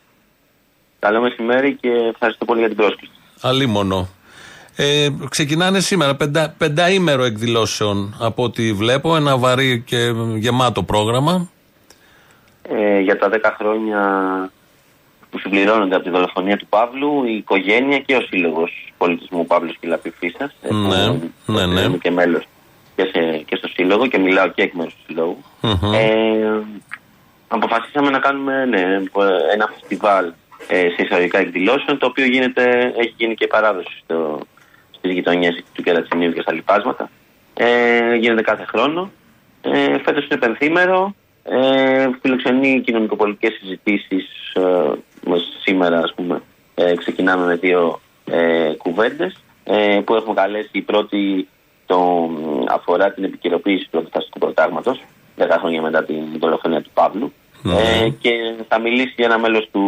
[0.99, 3.13] Καλό μεσημέρι και ευχαριστώ πολύ για την πρόσκληση.
[3.41, 4.09] Αλίμονο.
[4.77, 9.17] Ε, ξεκινάνε σήμερα πεντα, πενταήμερο εκδηλώσεων από ό,τι βλέπω.
[9.17, 11.49] Ένα βαρύ και γεμάτο πρόγραμμα.
[12.73, 14.01] Ε, για τα 10 χρόνια
[15.31, 20.11] που συμπληρώνονται από τη δολοφονία του Παύλου, η οικογένεια και ο Σύλλογος Πολιτισμού Παύλου Σκυλαπή
[20.11, 20.53] Φίσα.
[20.69, 21.07] Ναι,
[21.55, 21.81] ναι, ναι.
[21.81, 22.45] Είμαι και μέλος
[22.97, 25.93] και, σε- και στο Σύλλογο και μιλάω και εκ μέρους του συλλογου Μμμ.
[25.95, 26.63] Ε,
[27.49, 28.81] αποφασίσαμε να κάνουμε ναι,
[29.55, 30.33] ένα φεστιβάλ
[30.69, 34.41] ε, σε εισαγωγικά εκδηλώσεων, το οποίο γίνεται, έχει γίνει και παράδοση στο,
[34.91, 37.11] στις γειτονιές του Κερατσινίου και στα λοιπάσματα.
[37.55, 39.11] Ε, γίνεται κάθε χρόνο.
[39.63, 41.15] Ε, φέτος είναι πενθήμερο.
[41.43, 44.93] Ε, φιλοξενεί κοινωνικοπολιτικές συζητήσεις ε,
[45.27, 46.43] μας σήμερα, ας πούμε.
[46.75, 50.69] Ε, ξεκινάμε με δύο ε, κουβέντες ε, που έχουμε καλέσει.
[50.73, 51.49] Η πρώτη
[51.87, 52.31] το,
[52.69, 55.01] αφορά την επικαιροποίηση του αντιφασιστικού προτάγματος
[55.39, 57.33] 10 χρόνια μετά την δολοφονία του Παύλου.
[57.65, 58.31] Ε, και
[58.69, 59.85] θα μιλήσει ένα μέλος του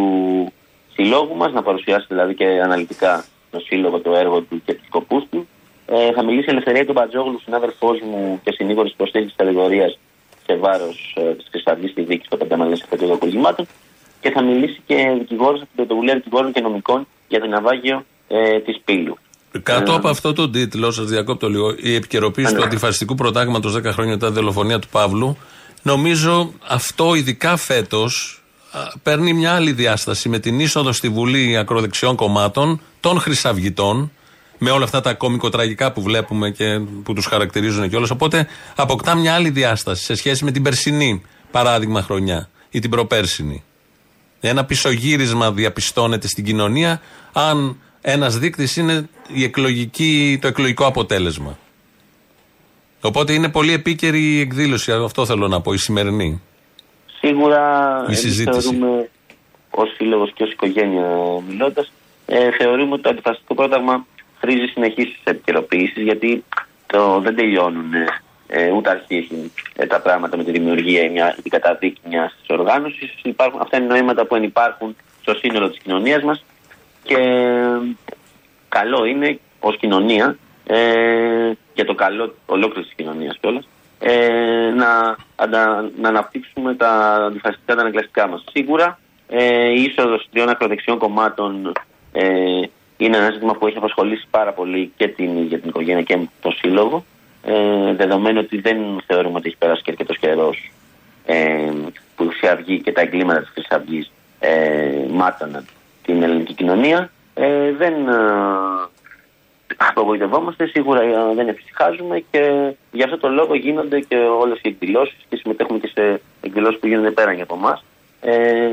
[0.93, 5.23] συλλόγου μας, να παρουσιάσει δηλαδή και αναλυτικά το σύλλογο, το έργο του και τους σκοπούς
[5.31, 5.47] του.
[5.85, 9.99] Ε, θα μιλήσει η Ελευθερία του Μπατζόγλου, συνάδελφός μου και συνήγορος προσθήκης της κατηγορίας
[10.45, 13.67] σε βάρος ε, της Χρυσαυγής στη δίκη στο πενταμελές εφετείο κολλημάτων.
[14.21, 18.59] Και θα μιλήσει και δικηγόρος από την πρωτοβουλία δικηγόρων και νομικών για το ναυάγιο ε,
[18.59, 19.17] της Πύλου.
[19.63, 22.65] Κάτω Ε, από αυτό το τίτλο, σας διακόπτω λίγο, η επικαιροποίηση Ναι, του ναι.
[22.65, 25.37] αντιφασιστικού προτάγματος 10 χρόνια μετά τη δολοφονία του Παύλου,
[25.81, 28.43] νομίζω αυτό ειδικά φέτος
[29.03, 34.11] παίρνει μια άλλη διάσταση με την είσοδο στη Βουλή ακροδεξιών κομμάτων των Χρυσαυγητών,
[34.63, 39.33] με όλα αυτά τα κόμικο-τραγικά που βλέπουμε και που τους χαρακτηρίζουν και Οπότε αποκτά μια
[39.33, 41.21] άλλη διάσταση σε σχέση με την περσινή
[41.51, 43.63] παράδειγμα χρονιά ή την προπέρσινη.
[44.39, 47.01] Ένα πισωγύρισμα διαπιστώνεται στην κοινωνία
[47.33, 51.57] αν ένας δείκτης είναι η εκλογική, το εκλογικό αποτέλεσμα.
[53.01, 56.41] Οπότε είναι πολύ επίκαιρη η εκδήλωση, αυτό θέλω να πω, η σημερινή.
[57.19, 58.59] Σίγουρα Η εμείς συζήτηση.
[58.59, 59.09] θεωρούμε
[59.69, 61.05] ως σύλλογος και ως οικογένεια
[61.47, 61.91] μιλώντας
[62.25, 64.05] ε, θεωρούμε ότι το αντιφασιστικό πρόταγμα
[64.43, 66.43] χρήζει συνεχής επικαιροποίησης γιατί
[66.85, 68.05] το, δεν τελειώνουν ε,
[68.47, 73.13] ε, ούτε αρχίζουν ε, τα πράγματα με τη δημιουργία ή μια, την καταδίκη μιας οργάνωσης.
[73.23, 76.45] Υπάρχουν, αυτά είναι νοήματα που υπάρχουν στο σύνολο της κοινωνίας μας
[77.03, 77.17] και
[78.69, 83.67] καλό είναι ως κοινωνία ε, για το καλό ολόκληρης της κοινωνίας κιόλας
[83.99, 86.89] ε, να, αντα, να αναπτύξουμε τα
[87.27, 88.43] αντιφασιστικά τα ανακλαστικά μας.
[88.51, 91.71] Σίγουρα ε, η είσοδος τριών ακροδεξιών κομμάτων
[92.11, 92.61] ε,
[92.97, 96.51] είναι ένα ζήτημα που έχει απασχολήσει πάρα πολύ και την, για την οικογένεια και το
[96.51, 97.05] σύλλογο
[97.43, 100.71] ε, δεδομένου ότι δεν θεωρούμε ότι έχει περάσει και αρκετός καιρός
[101.25, 101.71] ε,
[102.15, 105.65] που η Χρυσή Αυγή και τα εγκλήματα της Χρυσής Αυγής ε, μάταναν
[106.05, 108.13] την ελληνική κοινωνία ε, δεν ε,
[109.77, 115.17] απογοητευόμαστε, σίγουρα ε, δεν εφησυχάζουμε και γι' αυτό το λόγο γίνονται και όλες οι εκδηλώσεις
[115.29, 117.83] και συμμετέχουμε και σε εκδηλώσεις που γίνονται πέραν από εμάς.
[118.21, 118.69] Ε,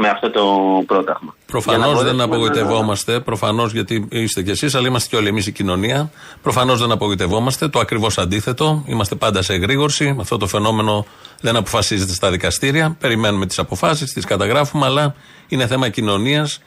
[0.00, 0.42] με αυτό το
[0.86, 1.34] πρόταγμα.
[1.46, 5.28] Για Προφανώ να δεν μπορέσουμε απογοητευόμαστε, προφανώς γιατί είστε κι εσείς, αλλά είμαστε και όλοι
[5.28, 6.10] εμείς η κοινωνία.
[6.42, 8.84] Προφανώς δεν απογοητευόμαστε, το ακριβώς αντίθετο.
[8.86, 10.16] Είμαστε πάντα σε εγρήγορση.
[10.20, 11.06] Αυτό το φαινόμενο
[11.40, 12.96] δεν αποφασίζεται στα δικαστήρια.
[13.00, 15.14] Περιμένουμε τις αποφάσεις, τις καταγράφουμε, αλλά
[15.48, 16.60] είναι θέμα κοινωνίας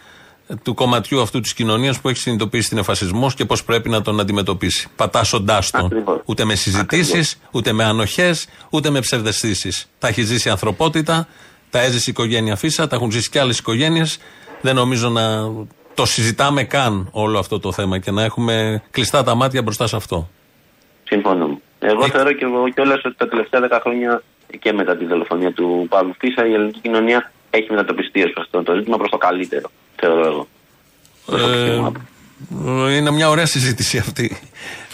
[0.63, 4.19] του κομματιού αυτού της κοινωνίας που έχει συνειδητοποιήσει την εφασισμό και πώς πρέπει να τον
[4.19, 4.87] αντιμετωπίσει.
[4.95, 6.21] Πατάσσοντά τον.
[6.25, 9.87] Ούτε με συζητήσεις, ούτε με ανοχές, ούτε με ψευδεστήσεις.
[9.99, 11.27] Τα έχει ζήσει η ανθρωπότητα,
[11.73, 14.17] τα έζησε η οικογένεια Φίσα, τα έχουν ζήσει και άλλες οικογένειες.
[14.61, 15.51] Δεν νομίζω να
[15.93, 19.95] το συζητάμε καν όλο αυτό το θέμα και να έχουμε κλειστά τα μάτια μπροστά σε
[19.95, 20.29] αυτό.
[21.03, 21.59] Συμφωνώ.
[21.79, 24.23] Εγώ θεωρώ και εγώ κιόλας ότι τα τελευταία δέκα χρόνια
[24.59, 28.73] και μετά τη δολοφονία του Παύλου Φίσα η ελληνική κοινωνία έχει μετατοπιστεί ως αυτό το
[28.75, 29.69] ζήτημα προς το καλύτερο.
[29.95, 30.47] Θεωρώ εγώ.
[32.87, 34.37] Ε, είναι μια ωραία συζήτηση αυτή.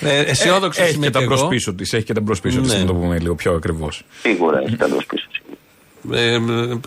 [0.01, 1.35] Ε, αισιόδοξο έχει είμαι και τα κι εγώ.
[1.35, 1.93] μπρος πίσω της.
[1.93, 2.79] Έχει και τα μπρος πίσω της, Ναι.
[2.79, 4.03] να το πούμε λίγο πιο ακριβώς.
[4.21, 5.27] Σίγουρα έχει τα μπρος πίσω.
[6.13, 6.39] Ε,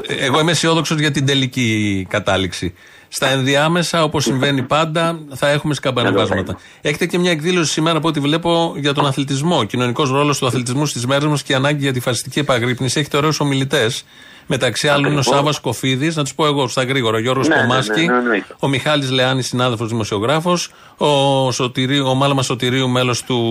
[0.06, 2.74] εγώ είμαι αισιόδοξος για την τελική κατάληξη.
[3.08, 6.58] Στα ενδιάμεσα, όπως συμβαίνει πάντα, θα έχουμε σκαμπανεβάσματα.
[6.80, 9.64] Έχετε και μια εκδήλωση σήμερα από ό,τι βλέπω για τον αθλητισμό.
[9.64, 13.00] Κοινωνικός ρόλος του αθλητισμού στις μέρες μας και η ανάγκη για τη φασιστική επαγρύπνηση.
[13.00, 14.04] Έχετε ωραίους ομιλητές.
[14.46, 15.36] Μεταξύ άλλων είναι ο Ακριβώς.
[15.36, 17.16] Σάβα Κοφίδης, να τους πω εγώ στα γρήγορα.
[17.16, 18.54] Ο Γιώργος Ναι, ναι, Κομάσκι, ναι, ναι, εννοείται.
[18.58, 23.50] ο Μιχάλης Λεάνης, συνάδελφος δημοσιογράφος, ο, Σωτηρίου, ο Μάλαμα Σωτηρίου, μέλος του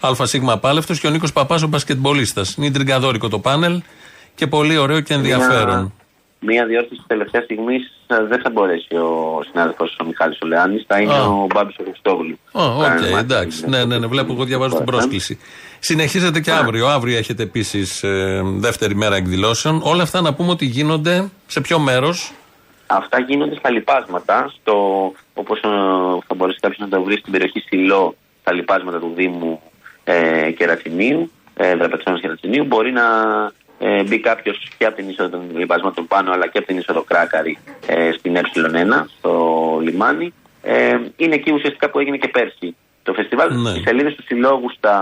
[0.00, 0.20] ΑΣ
[0.60, 2.54] Πάλευτος και ο Νίκος Παπάς, ο μπασκετμπολίστας.
[2.58, 3.82] Είναι τριγκαδόρικο το πάνελ
[4.38, 5.92] και πολύ ωραίο και ενδιαφέρον.
[6.40, 11.26] Μία διόρθωση τελευταία στιγμής δεν θα μπορέσει ο συνάδελφος ο Μιχάλης Ολεάνη, θα είναι Α.
[11.26, 12.38] ο Μπάμπης ο Χριστόγλου.
[12.52, 13.68] Ω, οκ, εντάξει.
[13.68, 15.38] Ναι, ναι, ναι, βλέπω εγώ διαβάζω την πρόσκληση.
[15.78, 16.86] Συνεχίζεται και αύριο.
[16.86, 18.04] Αύριο έχετε επίσης
[18.42, 19.80] δεύτερη μέρα εκδηλώσεων.
[19.84, 22.32] Όλα αυτά να πούμε ότι γίνονται σε ποιο μέρος;
[22.90, 24.74] Αυτά γίνονται στα λοιπάσματα, στο,
[25.34, 25.68] όπως ε,
[26.26, 29.60] θα μπορέσει κάποιος να το βρει στην περιοχή Σιλό, στα λοιπάσματα του Δήμου
[30.04, 32.64] ε, Κερατσινίου, ε, Δραπετσόνας Κερατσινίου.
[32.64, 33.02] Μπορεί να
[33.78, 37.02] ε, μπει κάποιος και από την είσοδο των λοιπάσματων πάνω, αλλά και από την είσοδο
[37.02, 39.32] Κράκαρη ε, στην Ε1, στο
[39.82, 40.32] λιμάνι.
[40.62, 43.60] Ε, είναι εκεί ουσιαστικά που έγινε και πέρσι το φεστιβάλ.
[43.62, 43.70] Ναι.
[43.70, 44.94] Οι σελίδες του συλλόγου στα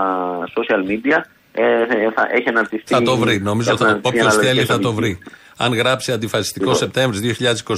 [0.55, 2.83] social media ε, θα έχει αναρτηθεί.
[2.85, 3.39] Θα το βρει.
[3.41, 5.17] Νομίζω έχουν ότι αναρτηθεί όποιος θέλει αναλογικές θα το οδηγίες.
[5.17, 5.31] βρει.
[5.57, 7.37] Αν γράψει αντιφασιστικό Σεπτέμβρης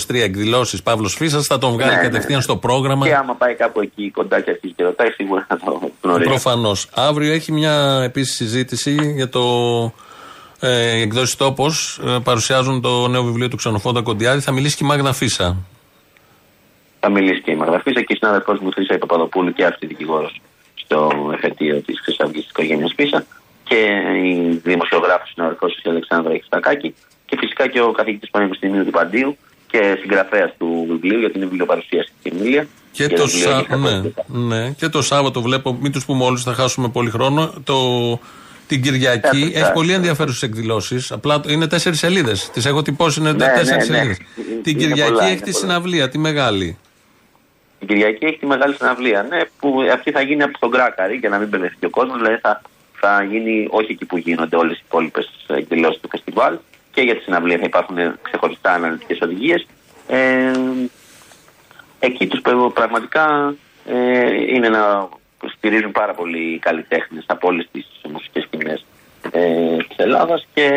[0.10, 2.44] 2023 εκδηλώσεις Παύλος Φίσας, θα τον βγάλει Ναι, ναι, κατευθείαν ναι.
[2.44, 3.08] στο πρόγραμμα.
[3.08, 6.30] Και άμα πάει κάπου εκεί κοντά και αρχίσει και ρωτάει, σίγουρα θα το γνωρίζει.
[6.30, 6.90] Προφανώς.
[6.94, 9.42] Αύριο έχει μια επίσης συζήτηση για το
[10.60, 12.02] ε, εκδόσεις τόπος.
[12.24, 14.42] παρουσιάζουν το νέο βιβλίο του Ξενοφόντα Κοντιάδη.
[14.42, 15.58] Θα μιλήσει και η Μάγδα Φίσα.
[17.00, 20.42] Θα μιλήσει και η Μαγδαφίσα και η συνάδελφός μου Χρυσά Παπαδοπούλου και αυτή δικηγόρος
[20.74, 23.26] στο εφετείο της Χρυσαυγής της οικογένειας Φίσα.
[23.64, 23.76] Και
[24.24, 26.96] η δημοσιογράφος συνάδελφός της Αλεξάνδρα Εξτακάκη.
[27.26, 31.42] Και φυσικά και ο καθηγητής του Πανεπιστημίου του Παντίου και συγγραφέας του βιβλίου για την
[31.42, 32.68] βιβλιοπαρουσίαση στην Εμίλια.
[32.92, 33.58] Και Για το, βιβλίο Σα...
[33.58, 34.24] Νύχτα ναι, Κόκκινα.
[34.28, 34.70] ναι.
[34.78, 37.54] και το Σάββατο βλέπω, μην τους πούμε όλους, θα χάσουμε πολύ χρόνο.
[37.64, 37.76] Το...
[38.70, 41.12] Την Κυριακή Ε, έχει πολύ ενδιαφέρουσες εκδηλώσεις.
[41.12, 42.50] Απλά είναι τέσσερις σελίδες.
[42.50, 43.84] Τις έχω τυπώσει, είναι Ναι, τέσσερις ναι, ναι.
[44.02, 44.18] σελίδες.
[44.64, 45.64] Την Είναι Κυριακή πολλά, έχει είναι τη πολλά.
[45.66, 46.78] συναυλία, τη μεγάλη.
[47.80, 49.26] Την Κυριακή έχει τη μεγάλη συναυλία.
[49.30, 52.18] Ναι, που αυτή θα γίνει από τον Κράκαρη για να μην μπερδευτεί ο κόσμος.
[52.18, 52.62] Δηλαδή θα,
[53.00, 56.58] θα γίνει όχι εκεί που γίνονται όλες οι υπόλοιπες εκδηλώσεις του φεστιβάλ.
[56.92, 59.66] Και για τη συναυλία θα υπάρχουν ξεχωριστά αναλυτικές οδηγίες.
[60.08, 60.52] Ε,
[62.00, 62.42] εκεί τους
[62.74, 63.56] πραγματικά
[63.86, 65.10] ε, είναι να
[65.58, 68.86] στηρίζουν πάρα πολύ οι καλλιτέχνες από όλες τις μουσικές σκηνές
[69.32, 70.70] ε, της Ελλάδας και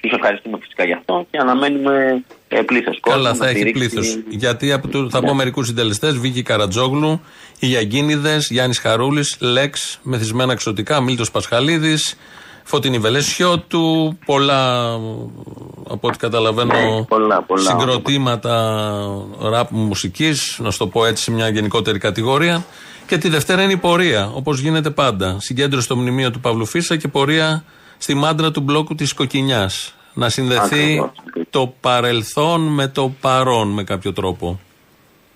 [0.00, 3.18] τους ευχαριστούμε φυσικά γι' αυτό και αναμένουμε ε, πλήθος κόσμου.
[3.18, 4.18] Καλά, να θα έχει στηρίξει- πλήθος.
[4.28, 6.16] Γιατί από το, θα πω μερικούς συντελεστές.
[6.18, 7.20] Βίκυ Καρατζόγλου,
[7.58, 12.18] οι Γιαγκίνιδες, Γιάννης Χαρούλης, Λέξ, μεθυσμένα εξωτικά, Μίλτος Πασχαλίδης,
[12.64, 14.92] Φωτεινή Βελέσιότου, πολλά
[15.88, 17.62] από ό,τι καταλαβαίνω Ναι, πολλά, πολλά.
[17.70, 18.82] συγκροτήματα
[19.40, 22.64] ραπ μουσικής, να σου το πω έτσι σε μια γενικότερη κατηγορία.
[23.06, 25.36] Και τη Δευτέρα είναι η πορεία, όπως γίνεται πάντα.
[25.40, 27.64] Συγκέντρωση στο μνημείο του Παύλου Φίσα και πορεία
[27.98, 29.94] στη μάντρα του μπλόκου της Κοκκινιάς.
[30.14, 31.46] Να συνδεθεί Ακριβώς.
[31.50, 34.60] το παρελθόν με το παρόν με κάποιο τρόπο.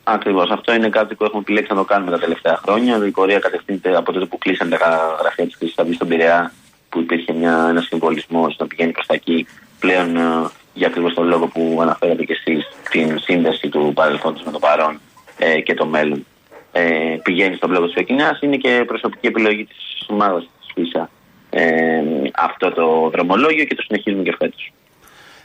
[0.05, 0.51] Ακριβώς.
[0.51, 3.07] Αυτό είναι κάτι που έχουμε επιλέξει να το κάνουμε τα τελευταία χρόνια.
[3.07, 4.77] Η πορεία κατευθύνεται από τότε που κλείσαν τα
[5.21, 6.53] γραφεία της Χρυσής Αυγής στον Πειραιά,
[6.89, 7.33] που υπήρχε
[7.69, 9.47] ένας συμβολισμός να πηγαίνει προς τα εκεί.
[9.79, 14.51] Πλέον, ε, για ακριβώς τον λόγο που αναφέρατε και εσείς, την σύνδεση του παρελθόντος με
[14.51, 15.01] το παρόν
[15.39, 16.27] ε, και το μέλλον.
[16.73, 18.39] Ε, πηγαίνει στον μπλόκο της Φεκινιά.
[18.41, 21.11] Είναι και προσωπική επιλογή της ομάδας της ΦΙΣΑ
[21.51, 22.03] ε,
[22.35, 24.73] αυτό το δρομολόγιο και το συνεχίζουμε και φέτος.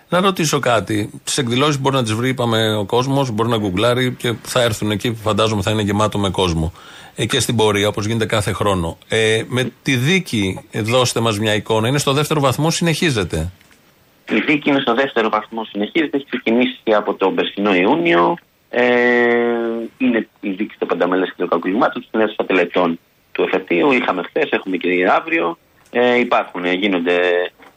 [0.09, 1.21] Να ρωτήσω κάτι.
[1.23, 4.91] Τις εκδηλώσεις μπορεί να τις βρει, είπαμε, ο κόσμος, μπορεί να γκουγκλάρει και θα έρθουν
[4.91, 6.74] εκεί που φαντάζομαι θα είναι γεμάτο με κόσμο.
[7.15, 8.97] Ε, και στην πορεία, όπως γίνεται κάθε χρόνο.
[9.07, 11.88] Ε, με τη δίκη, ε, δώστε μας μια εικόνα.
[11.88, 13.51] Είναι στο δεύτερο βαθμό, συνεχίζεται.
[14.30, 16.17] Η δίκη είναι στο δεύτερο βαθμό, συνεχίζεται.
[16.17, 18.38] Έχει ξεκινήσει από τον περσινό Ιούνιο.
[18.76, 18.86] Ε,
[19.97, 22.99] είναι η δίκη στο πενταμελέ και των κακουλημάτων στην αίθουσα τελετών
[23.32, 23.91] του εφετείου.
[23.91, 25.57] Είχαμε χθες, έχουμε και αύριο.
[25.91, 27.19] Ε, υπάρχουν, ε, γίνονται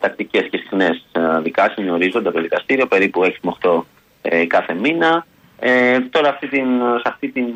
[0.01, 1.07] τακτικές και συχνές
[1.43, 3.87] δικάσεις, ορίζοντα το δικαστήριο, περίπου 6 με 8
[4.23, 5.27] ε, κάθε μήνα.
[5.59, 7.47] Ε, τώρα αυτή την, σε, αυτή την,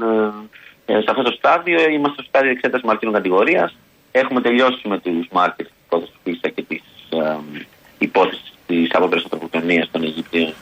[0.90, 3.76] ε, σε αυτό το στάδιο είμαστε στο στάδιο εξέτασης μαρτύρων κατηγορίας.
[4.12, 7.38] Έχουμε τελειώσει με τους μάρτυρες της υπόθεσης του ΠΙΣΑ και της ε,
[7.98, 10.54] υπόθεσης της απόπειρας ανθρωποκτονία των Αιγυπτίων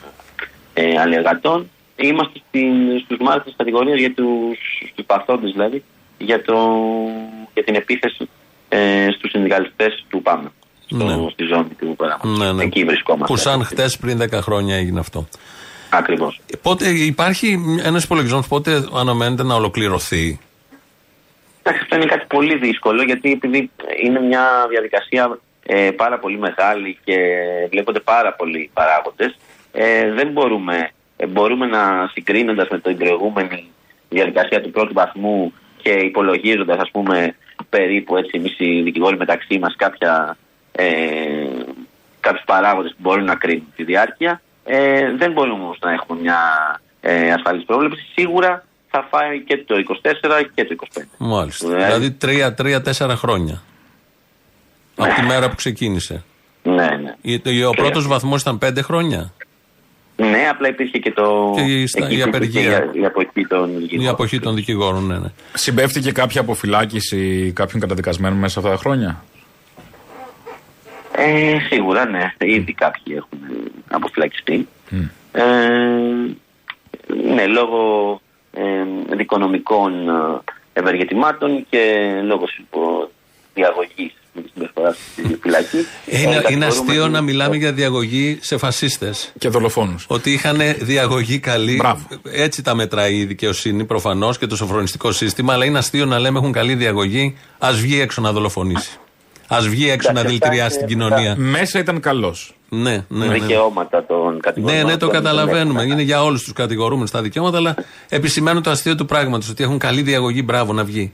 [0.73, 1.69] ε, αλλεργατών.
[2.01, 4.57] Είμαστε στην, στους μάρτυρες της κατηγορίας για τους,
[4.91, 5.83] στους παθόντες δηλαδή
[6.17, 6.57] για, το,
[7.53, 8.29] για την επίθεση
[8.69, 10.51] ε, στους συνδικαλιστές του ΠΑΜΕ
[10.85, 11.29] στο, Ναι.
[11.31, 12.37] στη ζώνη του πράγματος.
[12.37, 12.63] Ναι, ναι.
[12.63, 13.33] Εκεί βρισκόμαστε.
[13.33, 15.27] Που σαν χτες πριν 10 χρόνια έγινε αυτό.
[15.89, 16.41] Ακριβώς.
[16.61, 20.39] Πότε υπάρχει ένας υπολογισμός πότε αναμένεται να ολοκληρωθεί;
[21.63, 23.71] Εντάξει, αυτό είναι κάτι πολύ δύσκολο γιατί επειδή
[24.03, 27.15] είναι μια διαδικασία ε, πάρα πολύ μεγάλη και
[27.69, 29.37] βλέπονται πάρα πολλοί παράγοντες
[29.71, 30.89] ε, δεν μπορούμε, ε,
[31.27, 33.65] μπορούμε να συγκρίνοντας με την προηγούμενη
[34.09, 37.35] διαδικασία του πρώτου βαθμού και υπολογίζοντας ας πούμε
[37.69, 40.37] περίπου έτσι εμείς οι δικηγόροι μεταξύ μας κάποια,
[40.71, 40.85] ε,
[42.19, 46.37] κάποιους παράγοντες που μπορούν να κρίνουν τη διάρκεια ε, δεν μπορούμε όμως να έχουμε μια
[47.01, 48.05] ε, ασφαλής πρόβλεψη.
[48.15, 51.01] Σίγουρα θα φάει και το 24 και το 25.
[51.17, 51.67] Μάλιστα.
[51.67, 51.85] Ναι.
[51.85, 52.17] Δηλαδή
[52.99, 53.61] 3-4 χρόνια.
[54.95, 56.23] Από τη μέρα που ξεκίνησε.
[56.63, 57.15] Ναι, ναι.
[57.21, 59.33] Η- Ο πρώτος βαθμός ήταν 5 χρόνια.
[60.19, 61.53] Ναι, απλά υπήρχε και το.
[61.55, 62.91] Και η στα- εκεί η που υπήρχε απεργία.
[62.93, 64.09] Η, η αποχή των Η δικηγόρων.
[64.13, 65.27] αποχή των δικηγόρων, ναι, ναι.
[65.53, 69.23] Συμπέφτει και κάποια αποφυλάκηση κάποιων καταδικασμένων μέσα σε αυτά τα χρόνια;
[71.15, 72.33] Ε, σίγουρα, ναι.
[72.39, 73.39] Ήδη κάποιοι έχουν
[73.89, 74.67] αποφυλακιστεί.
[75.31, 75.43] Ε,
[77.33, 78.21] ναι, λόγω
[78.53, 80.13] ε, δικονομικών ε,
[80.73, 83.07] ευεργετημάτων και λόγω συμπο-
[83.53, 85.77] διαγωγής με τη συμπεριφορά στη φυλακή.
[86.05, 89.31] Ε, Είναι, Ε, είναι κατηγορούμε αστείο την- να μιλάμε για διαγωγή σε φασίστες.
[89.37, 90.05] Και δολοφόνους.
[90.07, 91.81] Ότι είχαν διαγωγή καλή.
[92.31, 95.53] Έτσι τα μετράει η δικαιοσύνη προφανώς και το σοφρονιστικό σύστημα.
[95.53, 97.35] Αλλά είναι αστείο να λέμε έχουν καλή διαγωγή.
[97.57, 98.97] Α βγει έξω να δολοφονήσει.
[99.47, 101.35] Α βγει έξω να δηλητηριάσει την κοινωνία.
[101.37, 102.53] Μέσα ήταν καλός.
[102.69, 103.25] Ναι, ναι, ναι.
[103.25, 103.33] ναι.
[103.33, 104.85] δικαιώματα των Ναι, κατηγορών.
[104.85, 105.83] ναι, το καταλαβαίνουμε.
[105.83, 107.75] Είναι για όλους τους κατηγορούμενους τα δικαιώματα, αλλά
[108.09, 110.41] επισημαίνουν το αστείο του πράγματος ότι έχουν καλή διαγωγή.
[110.45, 111.13] Μπράβο να βγει.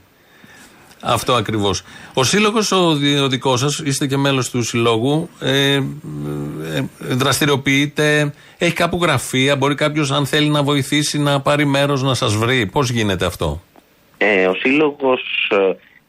[1.08, 1.82] Αυτό ακριβώς.
[2.14, 5.82] Ο σύλλογος, ο, δι- ο δικός σας, είστε και μέλος του συλλόγου, ε, ε,
[7.00, 9.56] δραστηριοποιείται, έχει κάπου γραφεία.
[9.56, 12.66] Μπορεί κάποιος, αν θέλει να βοηθήσει, να πάρει μέρος να σας βρει.
[12.66, 13.62] Πώς γίνεται αυτό;
[14.18, 15.22] Ε, ο σύλλογος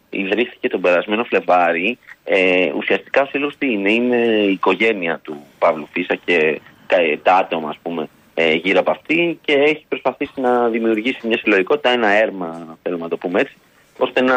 [0.10, 1.98] ιδρύθηκε τον περασμένο Φλεβάρι.
[2.24, 4.16] Ε, ουσιαστικά ο σύλλογος τι είναι, είναι
[4.48, 9.40] η οικογένεια του Παύλου Φίσα και κα- τα άτομα ας πούμε, ε, γύρω από αυτή
[9.46, 13.54] και έχει προσπαθήσει να δημιουργήσει μια συλλογικότητα, ένα έρμα, θέλουμε να το πούμε έτσι,
[13.98, 14.36] ώστε να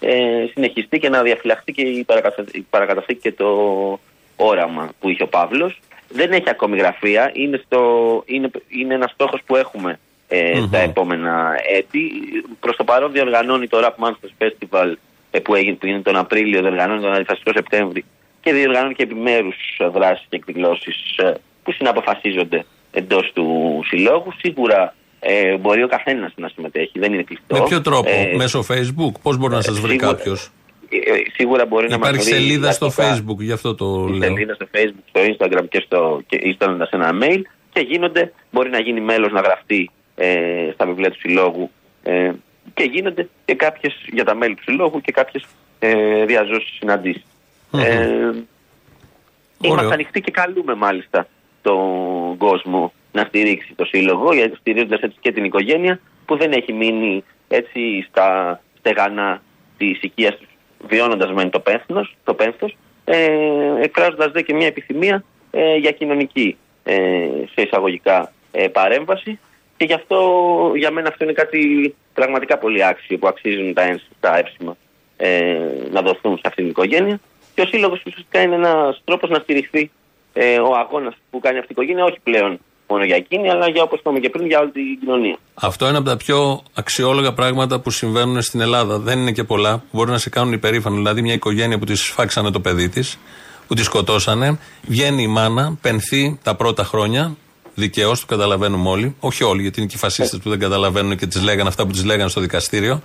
[0.00, 2.44] ε, συνεχιστεί και να διαφυλαχθεί και η, παρακατα...
[2.52, 4.00] η παρακαταθήκη και το
[4.36, 5.80] όραμα που είχε ο Παύλος.
[6.08, 8.22] Δεν έχει ακόμη γραφεία, είναι, στο...
[8.26, 9.98] είναι, είναι ένας στόχος που έχουμε
[10.28, 12.10] ε, τα επόμενα έτη.
[12.60, 14.92] Προς το παρόν διοργανώνει το Rap Monsters Festival
[15.30, 18.04] ε, που, έγινε, που είναι τον Απρίλιο, διοργανώνει τον Αντιφασιστικό Σεπτέμβρη
[18.40, 24.32] και διοργανώνει και επιμέρους ε, δράσεις και εκδηλώσεις ε, που συναποφασίζονται εντός του συλλόγου.
[24.38, 27.56] Σίγουρα ε, μπορεί ο καθένας να συμμετέχει, δεν είναι κλειστό.
[27.56, 30.50] Με ποιο τρόπο, Ε, μέσω Facebook, πώς μπορεί να σας βρει σίγουρα- κάποιος;
[30.88, 34.04] ε, ε, σίγουρα μπορεί να μας Υπάρχει βρει σελίδα στο τακτικά Facebook, γι' αυτό το
[34.08, 34.28] στη λέω.
[34.28, 37.40] σελίδα στο Facebook, στο Instagram και, στο, και ή στέλνοντας ένα mail
[37.72, 41.70] και γίνονται, μπορεί να γίνει μέλος να γραφτεί ε, στα βιβλία του συλλόγου
[42.02, 42.30] ε,
[42.74, 45.44] και γίνονται και κάποιες για τα μέλη του συλλόγου και κάποιες
[45.78, 47.22] ε, διαζώσεις συναντήσεις.
[47.72, 48.30] Ε,
[49.60, 51.26] είμαστε ανοιχτοί και καλούμε μάλιστα
[51.62, 56.72] τον κόσμο να στηρίξει το σύλλογο, γιατί στηρίζοντας έτσι και την οικογένεια που δεν έχει
[56.72, 59.42] μείνει έτσι στα στεγανά
[59.78, 60.48] της οικίας τους,
[60.88, 66.56] βιώνοντας μεν το πένθος, το πένθος ε, εκφράζοντας δε και μια επιθυμία ε, για κοινωνική
[66.84, 66.94] ε,
[67.52, 69.38] σε εισαγωγικά ε, παρέμβαση.
[69.76, 70.18] Και γι' αυτό
[70.76, 74.76] για μένα αυτό είναι κάτι πραγματικά πολύ άξιο που αξίζουν τα, ένσ- τα έψημα
[75.16, 75.58] ε,
[75.90, 77.20] να δοθούν σε αυτήν την οικογένεια.
[77.54, 79.90] Και ο σύλλογος ουσιαστικά είναι ένας τρόπος να στηριχθεί
[80.32, 83.82] ε, ο αγώνας που κάνει αυτή η οικογένεια όχι πλέον μόνο για εκείνη αλλά για
[83.82, 85.38] όπως είπαμε και πριν για όλη την κοινωνία.
[85.54, 88.98] Αυτό είναι από τα πιο αξιόλογα πράγματα που συμβαίνουν στην Ελλάδα.
[88.98, 90.96] Δεν είναι και πολλά που μπορεί να σε κάνουν υπερήφανο.
[90.96, 93.18] Δηλαδή, μια οικογένεια που της σφάξανε το παιδί της,
[93.66, 97.36] που τη σκοτώσανε, βγαίνει η μάνα, πενθεί τα πρώτα χρόνια,
[97.74, 99.14] δικαίως, το καταλαβαίνουμε όλοι.
[99.20, 101.92] Όχι όλοι, γιατί είναι και οι φασίστες που δεν καταλαβαίνουν και τις λέγανε αυτά που
[101.92, 103.02] τις λέγανε στο δικαστήριο.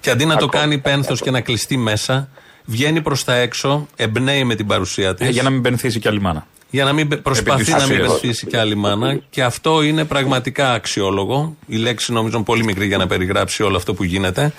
[0.00, 2.28] Και αντί να το κάνει πένθος και να κλειστεί μέσα,
[2.64, 5.26] βγαίνει προς τα έξω, εμπνέει με την παρουσία της.
[5.26, 6.46] Ε, για να μην πενθήσει κι άλλη μάνα.
[6.70, 8.20] Για να μην πε- προσπαθεί Επί να της μην ουσίας.
[8.20, 9.20] πενθήσει και άλλη μάνα.
[9.30, 11.56] Και αυτό είναι πραγματικά αξιόλογο.
[11.66, 14.52] Η λέξη νομίζω είναι πολύ μικρή για να περιγράψει όλο αυτό που γίνεται.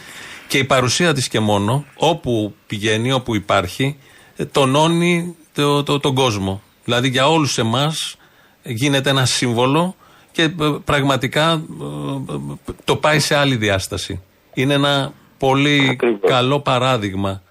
[0.47, 3.97] Και η παρουσία της και μόνο, όπου πηγαίνει, όπου υπάρχει,
[4.36, 6.62] ε, τονώνει το, το, τον κόσμο.
[6.84, 8.16] Δηλαδή για όλους εμάς
[8.64, 9.95] γίνεται ένα σύμβολο
[10.32, 10.49] και ε,
[10.86, 14.22] πραγματικά ε, ε, το πάει σε άλλη διάσταση.
[14.53, 15.97] Είναι ένα πολύ
[16.28, 17.41] καλό παράδειγμα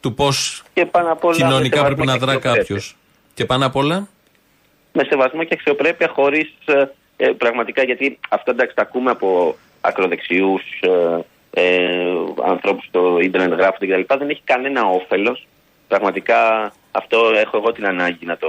[0.00, 2.60] του πώς Και πάνω απ' όλα με κοινωνικά σεβασμό πρέπει να και δρά αξιοπρέπεια.
[2.62, 2.96] κάποιος.
[3.34, 4.08] Και πάνω απ' όλα;
[4.92, 6.84] με σεβασμό και αξιοπρέπεια χωρίς ε,
[7.16, 12.12] ε, πραγματικά γιατί αυτό εντάξει τα ακούμε από ακροδεξιούς ε, ε,
[12.44, 14.14] ανθρώπους στο ίντερνετ γράφονται κτλ.
[14.18, 15.46] Δεν έχει κανένα όφελος.
[15.88, 18.48] Πραγματικά αυτό έχω εγώ την ανάγκη να το.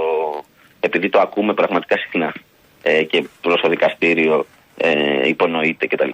[0.80, 2.34] επειδή το ακούμε πραγματικά συχνά
[2.82, 6.10] ε, και προς το δικαστήριο ε, υπονοείται κτλ.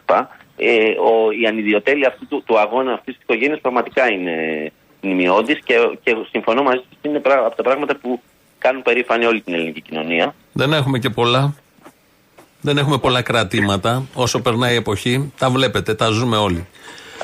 [0.57, 4.37] Ε, ο, η ανιδιοτέλεια αυτού του, του αγώνα αυτής της οικογένειας πραγματικά είναι
[5.01, 8.21] μνημειώδης και, και συμφωνώ μαζί σα είναι πρά- από τα πράγματα που
[8.59, 10.35] κάνουν περήφανη όλη την ελληνική κοινωνία.
[10.53, 11.55] Δεν έχουμε και πολλά.
[12.61, 14.03] Δεν έχουμε πολλά κρατήματα.
[14.15, 16.67] Όσο περνάει η εποχή, τα βλέπετε, τα ζούμε όλοι.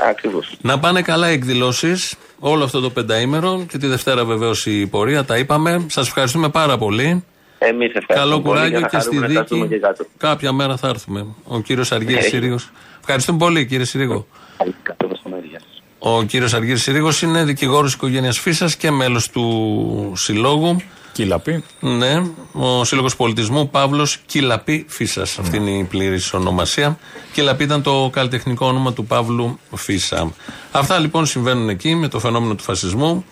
[0.09, 0.57] Ακριβώς.
[0.61, 5.25] Να πάνε καλά οι εκδηλώσεις όλο αυτό το πενταήμερο και τη Δευτέρα βεβαίως η πορεία.
[5.25, 5.87] Τα είπαμε.
[5.89, 7.25] Σας ευχαριστούμε πάρα πολύ.
[7.59, 8.19] Εμείς ευχαριστούμε.
[8.21, 9.75] Καλό πολύ για κουράγιο να και στη χαρούμε να έρθουμε δίκη.
[9.75, 10.07] και κάτω.
[10.17, 11.27] Κάποια μέρα θα έρθουμε.
[11.45, 12.29] Ο κύριος Αργύρης Έχει.
[12.29, 12.71] Συρίγος.
[13.01, 14.27] Ευχαριστούμε πολύ, κύριε Συρίγο.
[14.57, 15.83] Καλό μεσημέρι, γεια σας.
[15.99, 20.77] Ο κύριος Αργύρης Συρίγος είναι δικηγόρος οικογένειας Φίσα και μέλος του συλλόγου.
[21.15, 21.65] Κυλαπή.
[21.81, 25.39] Ναι, ο Σύλλογος Πολιτισμού Παύλος Κυλαπή Φίσας.
[25.39, 26.99] Αυτή είναι η πλήρης ονομασία.
[27.33, 30.33] Κυλαπή ήταν το καλλιτεχνικό όνομα του Παύλου Φίσα.
[30.71, 33.25] Αυτά λοιπόν συμβαίνουν εκεί με το φαινόμενο του φασισμού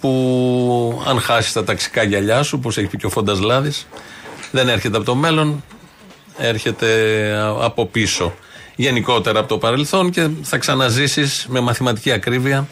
[0.00, 3.86] που αν χάσει τα ταξικά γυαλιά σου, όπως έχει πει και ο Φόντας Λάδης,
[4.50, 5.64] δεν έρχεται από το μέλλον,
[6.36, 6.88] έρχεται
[7.60, 8.34] από πίσω.
[8.76, 12.68] Γενικότερα από το παρελθόν και θα ξαναζήσεις με μαθηματική ακρίβεια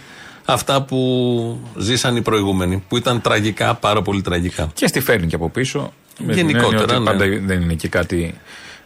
[0.53, 4.71] αυτά που ζήσαν οι προηγούμενοι, που ήταν τραγικά, πάρα πολύ τραγικά.
[4.75, 5.93] Και στη φέρνει και από πίσω.
[6.19, 7.27] Με την Γενικότερα, έννοια ότι ναι.
[7.37, 8.35] Πάντα δεν είναι και κάτι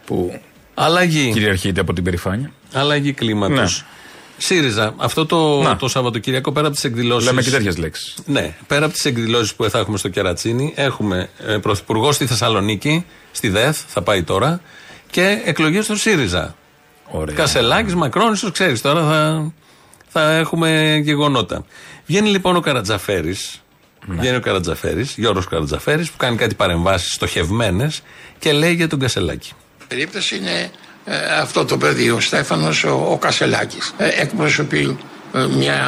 [0.07, 0.41] που
[0.75, 1.31] Αλλαγή.
[1.33, 2.51] κυριαρχείται από την περηφάνεια.
[2.73, 3.85] Αλλαγή κλίματος.
[3.87, 3.89] Ναι.
[4.37, 5.77] ΣΥΡΙΖΑ, αυτό το, Να.
[5.77, 7.27] το Σαββατοκύριακο πέρα από τις εκδηλώσει.
[7.27, 8.15] Λέμε και τέτοιες λέξεις.
[8.27, 13.05] Ναι, πέρα από τις εκδηλώσεις που θα έχουμε στο Κερατσίνι, έχουμε ε, πρωθυπουργό στη Θεσσαλονίκη,
[13.33, 14.61] στη ΔΕΘ, θα πάει τώρα,
[15.11, 16.55] και εκλογές στο ΣΥΡΙΖΑ.
[17.11, 17.35] Ωραία.
[17.35, 19.53] Κασελάκης, Μακρόν, ίσω ξέρεις τώρα θα,
[20.15, 21.65] θα έχουμε γεγονότα.
[22.07, 23.62] Βγαίνει λοιπόν ο Καρατζαφέρης,
[24.07, 24.21] Ναι.
[24.21, 28.03] βγαίνει ο Καρατζαφέρης, Γιώργος Καρατζαφέρης, που κάνει κάτι παρεμβάσεις στοχευμένες
[28.39, 29.53] και λέει για τον Κασελάκη.
[29.89, 30.71] περίπτωση είναι
[31.05, 33.95] ε, αυτό το παιδί, ο Στέφανος, ο, ο Κασελάκης.
[33.97, 34.97] Ε, εκπροσωπεί
[35.35, 35.79] ε, μια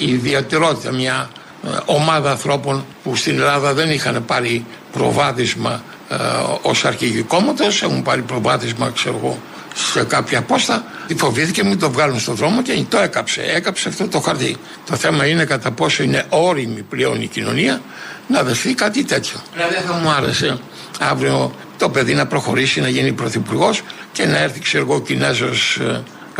[0.00, 1.30] ε, ιδιαιτερότητα, μια
[1.66, 6.16] ε, ομάδα ανθρώπων που στην Ελλάδα δεν είχαν πάρει προβάδισμα ε,
[6.62, 9.38] ως αρχηγοί κόμματος, έχουν πάρει προβάδισμα, ξέρω εγώ,
[9.74, 10.84] σε κάποια πόστα.
[11.16, 13.42] Φοβήθηκε μην το βγάλουν στον δρόμο και το έκαψε.
[13.42, 14.56] Έκαψε αυτό το χαρτί.
[14.90, 17.80] Το θέμα είναι κατά πόσο είναι όριμη πλέον η κοινωνία
[18.28, 19.40] να δεχθεί κάτι τέτοιο.
[19.52, 20.58] Δηλαδή θα μου άρεσε
[21.00, 25.80] αύριο το παιδί να προχωρήσει να γίνει πρωθυπουργός και να έρθει, ξέρω εγώ, ο Κινέζος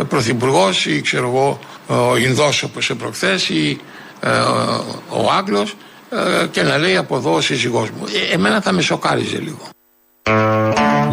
[0.07, 3.79] πρωθυπουργός ή ξέρω εγώ, ο Ινδός όπως προχθές ή
[4.19, 4.29] ε,
[5.09, 5.75] ο Άγγλος
[6.09, 8.05] ε, και να λέει από εδώ ο σύζυγός μου.
[8.29, 9.72] Ε, εμένα θα με σοκάριζε λίγο.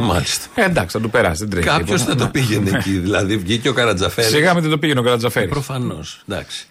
[0.00, 0.46] Μάλιστα.
[0.54, 1.38] Ε, εντάξει, θα του περάσει.
[1.44, 1.66] Δεν τρέχει.
[1.66, 2.04] Κάποιος τίποτα.
[2.10, 2.30] θα το Ναι.
[2.30, 2.90] πήγαινε εκεί.
[2.90, 4.30] Δηλαδή βγήκε ο Καρατζαφέρης.
[4.30, 5.48] Σιγά μην δεν το πήγαινε ο Καρατζαφέρης.
[5.50, 6.22] Προφανώς.
[6.28, 6.64] Εντάξει.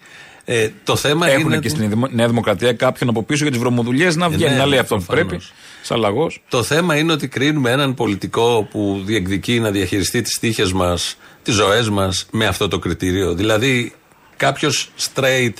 [0.44, 1.50] Ε, το θέμα Έχουν είναι.
[1.50, 4.56] και ότι- στην Δημο- Νέα Δημοκρατία κάποιον από πίσω για τις βρωμοδουλειές να βγαίνει ναι,
[4.58, 5.28] να λέει ναι, αυτό που προφανώς.
[5.28, 5.44] πρέπει.
[5.82, 6.42] Σαν λαγός.
[6.48, 11.54] Το θέμα είναι ότι κρίνουμε έναν πολιτικό που διεκδικεί να διαχειριστεί τις τύχες μας, τις
[11.54, 13.34] ζωές μας με αυτό το κριτήριο.
[13.34, 13.92] Δηλαδή,
[14.36, 15.52] κάποιος straight,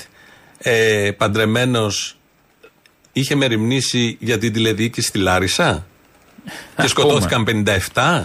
[0.57, 2.17] ε, παντρεμένος,
[3.11, 5.85] είχε μεριμνήσει για την τηλεδιοίκηση στη Λάρισα;
[6.81, 8.23] Και σκοτώθηκαν 57.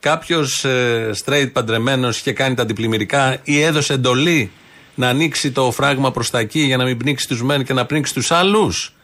[0.00, 4.50] Κάποιος ε, straight παντρεμένος είχε κάνει τα αντιπλημμυρικά ή έδωσε εντολή
[4.94, 7.86] να ανοίξει το φράγμα προς τα εκεί για να μην πνίξει τους μεν και να
[7.86, 8.94] πνίξει τους άλλους;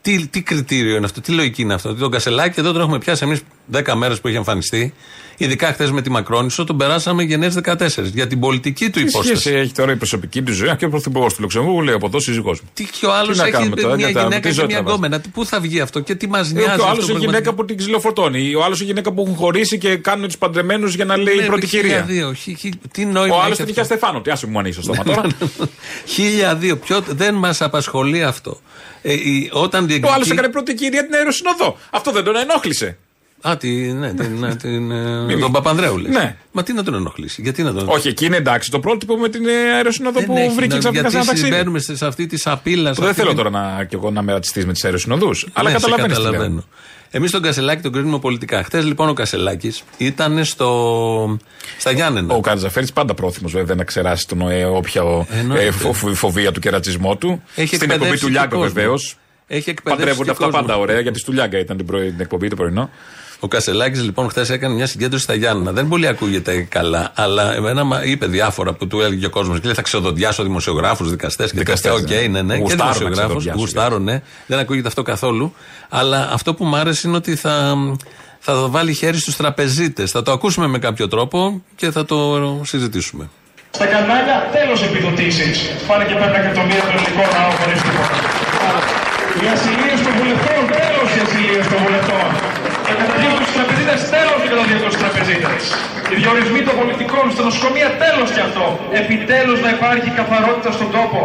[0.00, 3.24] Τι, τι κριτήριο είναι αυτό, τι λογική είναι αυτό; Τον Κασελάκη εδώ τον έχουμε πιάσει
[3.24, 3.40] εμείς
[3.72, 4.94] 10 μέρες που είχε εμφανιστεί.
[5.40, 9.28] Ειδικά χθες με τη Μακρόνισο τον περάσαμε γενναίε 14 για την πολιτική του Τι υπόσταση.
[9.40, 12.20] σχέση έχει τώρα η προσωπική του ζωή και ο πρωθυπουργός του Λουξεμβούργου λέει από εδώ
[12.20, 12.68] σύζυγός μου.
[12.74, 14.76] Τι και ο άλλος να έχει κάνουμε τώρα, μια κατάλαβα, γυναίκα τι και ζωή μια
[14.76, 15.06] θα βάζουμε.
[15.06, 15.22] γκόμενα.
[15.22, 16.64] Τι- Πού θα βγει αυτό και τι μας Ε, νοιάζει.
[16.66, 18.54] και ο αυτό άλλος που έχει μας- γυναίκα που την ξυλοφορτώνει.
[18.54, 21.44] Ο άλλος έχει γυναίκα που έχουν χωρίσει και κάνουν τους παντρεμένους για να λέει Ναι,
[21.46, 22.02] πρώτη χίλια κυρία.
[22.02, 22.32] δύο.
[22.32, 24.20] Χι- χι- Τι νόημα Ο άλλος έχει την αυτό; είχε Στεφάνο.
[24.20, 25.28] Τι άσε μου ανοίξει το στόμα τώρα.
[26.06, 26.76] Χίλια δύο.
[26.76, 28.60] Ποιο, δεν μας απασχολεί αυτό.
[29.02, 30.12] Ε, η- όταν Ο διεκδικεί.
[30.14, 31.76] άλλο έκανε πρώτη κυρία την αεροσυνοδό.
[31.90, 32.98] Αυτό δεν τον ενόχλησε.
[33.40, 36.14] Α, τη, ναι, την, ναι, την, ε, τον Παπανδρέου λες.
[36.14, 36.36] Ναι.
[36.52, 39.28] Μα τι να τον ενοχλήσει, γιατί να τον Όχι, εκεί είναι εντάξει το πρότυπο με
[39.28, 41.46] την ε, αεροσυνοδό Δεν που έχει βρήκε νόημα, ξαφνικά σε ένα Γιατί ταξίδι.
[41.46, 42.94] συμβαίνουμε σε, σε αυτή τη σαπίλα.
[42.94, 45.48] σε Δεν αυτή θέλω την- τώρα να, κι εγώ να με ρατσιστεί με τις αεροσυνοδούς.
[45.52, 46.30] Αλλά Ναι, σε καταλαβαίνεις τι λέω.
[46.32, 46.64] καταλαβαίνω.
[47.10, 48.62] Εμείς τον Κασελάκη τον κρίνουμε πολιτικά.
[48.64, 51.38] Χθες λοιπόν ο Κασελάκης ήταν στο...
[51.78, 52.34] στα Γιάννενα.
[52.34, 55.64] Ο Καρτζαφέρη πάντα πρόθυμος βέβαια να ξεράσει τον ΟΕ όποια ο- Εννοείται.
[55.64, 57.42] ε, φο- φο- φοβία του κερατσισμού του.
[57.54, 58.72] Έχει Στην εκπομπή εκπαιδεύσει του και Λιάγκα κόσμος.
[58.72, 59.16] βεβαίως.
[59.46, 60.60] Έχει εκπαιδεύσει Παντρεύονται και αυτά κόσμος.
[60.60, 62.90] πάντα ωραία γιατί του Λιάγκα ήταν την, πρωί- την εκπομπή το πρωινό.
[63.40, 65.72] Ο Κασελάκης λοιπόν χθες έκανε μια συγκέντρωση στα Γιάννενα.
[65.72, 69.56] Δεν πολύ ακούγεται καλά, αλλά εμένα μα- είπε διάφορα που του έλεγε ο κόσμος.
[69.58, 72.16] Και λέει θα ξεδοντιάσω δημοσιογράφους, δικαστές και Δικαστές, τέτοια.
[72.16, 72.28] Οκ, ναι.
[72.28, 72.54] ναι, ναι.
[72.54, 73.26] Και Γουστάρω να δημοσιογράφου.
[73.28, 74.22] ξεδοντιάσω, Γουστάρω, ναι.
[74.46, 75.54] Δεν ακούγεται αυτό καθόλου.
[75.88, 77.74] Αλλά αυτό που μου άρεσε είναι ότι θα,
[78.38, 80.10] θα βάλει χέρι στους τραπεζίτες.
[80.10, 82.16] Θα το ακούσουμε με κάποιο τρόπο και θα το
[82.64, 83.28] συζητήσουμε.
[83.70, 85.56] Στα κανάλια τέλος επιδοτήσεις.
[85.88, 88.16] Πάνε και πέντε εκατομμύρια το ελληνικό ναό χωρίς τίποτα.
[89.42, 92.26] Οι ασυλίες των βουλευτών, τέλος οι ασυλίες των βουλευτών.
[92.90, 95.60] Η καταδίωξη στους τραπεζίτες, τέλος η καταδίωξη στους τραπεζίτες.
[96.12, 98.64] Οι διορισμοί των πολιτικών στα νοσοκομεία, τέλος κι αυτό.
[99.02, 101.20] Επιτέλους να υπάρχει καθαρότητα στον τόπο.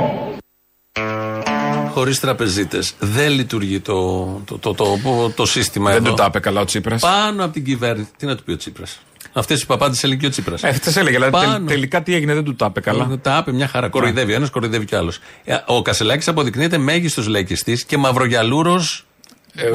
[1.93, 6.09] Χωρίς τραπεζίτες δεν λειτουργεί το, το, το, το, το, το σύστημα Δεν εδώ.
[6.09, 7.01] του τα είπε καλά ο Τσίπρας.
[7.01, 8.09] Πάνω από την κυβέρνηση.
[8.17, 8.99] Τι να του πει ο Τσίπρας.
[9.33, 10.63] Αυτές οι παπάντες έλεγε και ο Τσίπρας.
[10.63, 13.05] Ε, αυτές έλεγε, αλλά τελ- τελικά τι έγινε, δεν του τα είπε καλά.
[13.05, 13.17] Ναι.
[13.17, 13.89] Τα είπε μια χαρά.
[13.89, 15.19] Κοροϊδεύει ο ένας, κοροϊδεύει κι άλλος.
[15.65, 19.05] Ο Κασελάκης αποδεικνύεται μέγιστος λαϊκιστής και μαυρογιαλούρος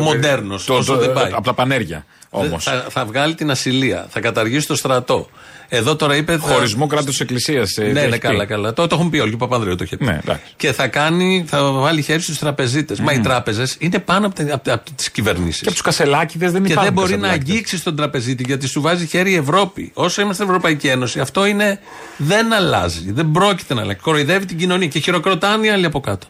[0.01, 0.55] μοντέρνο.
[0.55, 1.31] Ε, Το- όσο το- δεν πάει.
[1.33, 2.05] Από τα πανέρια.
[2.31, 2.65] Όμως.
[2.65, 5.29] Θα, θα βγάλει την ασυλία, θα καταργήσει το στρατό.
[5.71, 6.33] Εδώ τώρα είπε.
[6.39, 7.75] θα- Χωρισμό κράτους Εκκλησίας.
[7.93, 8.73] Ναι, ναι, καλά, καλά.
[8.73, 10.05] Το, το έχουν πει όλοι και ο Παπανδρέου το είχε πει.
[10.05, 10.43] Ναι, εντάξει.
[10.57, 13.01] και θα κάνει, θα βάλει χέρι στους τραπεζίτες.
[13.01, 15.57] Μα οι τράπεζες είναι πάνω από, τα- από, από τις κυβερνήσεις.
[15.61, 16.85] Και από τους κασελάκιδε δεν Και υπάρχουν.
[16.85, 17.51] δεν μπορεί να κασελάκηδες.
[17.55, 19.91] αγγίξει τον τραπεζίτη γιατί σου βάζει χέρι η Ευρώπη.
[19.95, 21.79] Όσο είμαστε Ευρωπαϊκή Ένωση, αυτό είναι.
[22.17, 23.13] Δεν αλλάζει.
[23.13, 24.03] Δεν πρόκειται να αλλάξει.
[24.03, 26.27] Κοροϊδεύει την κοινωνία και χειροκροτάνε οι άλλοι από κάτω.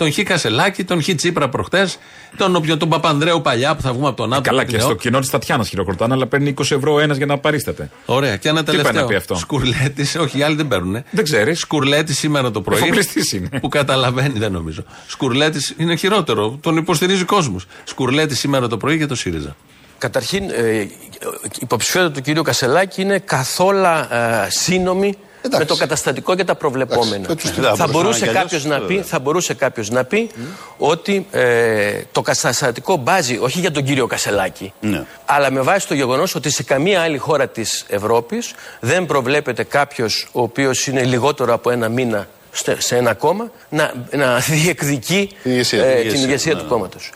[0.00, 1.98] Τον Χ Κασελάκη, τον Χ Τσίπρα προχτές,
[2.36, 4.42] τον, όποιον- τον Παπανδρέου παλιά που θα βγούμε από τον ΝΑΤΟ.
[4.42, 4.84] Καλά, την και ΕΟΚ.
[4.84, 7.90] στο κοινό της Τατιάνας χειροκροτάνε, αλλά παίρνει 20 ευρώ ένας για να παρίσταται.
[8.06, 8.36] Ωραία.
[8.36, 9.06] Και ένα Τι πάει να τελευταίο.
[9.08, 11.02] πει αυτό; Σκουρλέτης, όχι, οι άλλοι δεν παίρνουν.
[11.10, 11.58] Δεν ξέρεις.
[11.60, 12.78] Σκουρλέτης σήμερα το πρωί.
[12.80, 13.48] Εφοπλιστής είναι.
[13.60, 14.82] Που καταλαβαίνει, δεν νομίζω.
[15.06, 16.58] Σκουρλέτης είναι χειρότερο.
[16.60, 17.66] Τον υποστηρίζει κόσμος.
[17.84, 19.56] Σκουρλέτης σήμερα το πρωί για το ΣΥΡΙΖΑ.
[19.98, 20.90] Καταρχήν, ε, η
[21.60, 24.06] υποψηφιότητα του κυρίου Κασελάκη είναι καθόλου ε,
[24.48, 25.14] σύνομη
[25.58, 27.16] με το καταστατικό και τα προβλεπόμενα.
[27.24, 29.08] Εντάξει, έτσι δεν θα, μπορούσε μπορούσε να είναι κάποιος κι να αλλιώς, πει, βέβαια.
[29.10, 30.30] θα μπορούσε κάποιος να πει
[30.78, 35.04] ότι ε, το καταστατικό μπάζει όχι για τον κύριο Κασελάκη, Ναι.
[35.24, 40.28] αλλά με βάση το γεγονός ότι σε καμία άλλη χώρα της Ευρώπης δεν προβλέπεται κάποιος
[40.32, 45.84] ο οποίος είναι λιγότερο από ένα μήνα στε- σε ένα κόμμα να, να διεκδικεί ηγεσία,
[45.84, 46.70] ε, την την ηγεσία, ηγεσία ναι, του ναι.
[46.70, 47.10] κόμματος.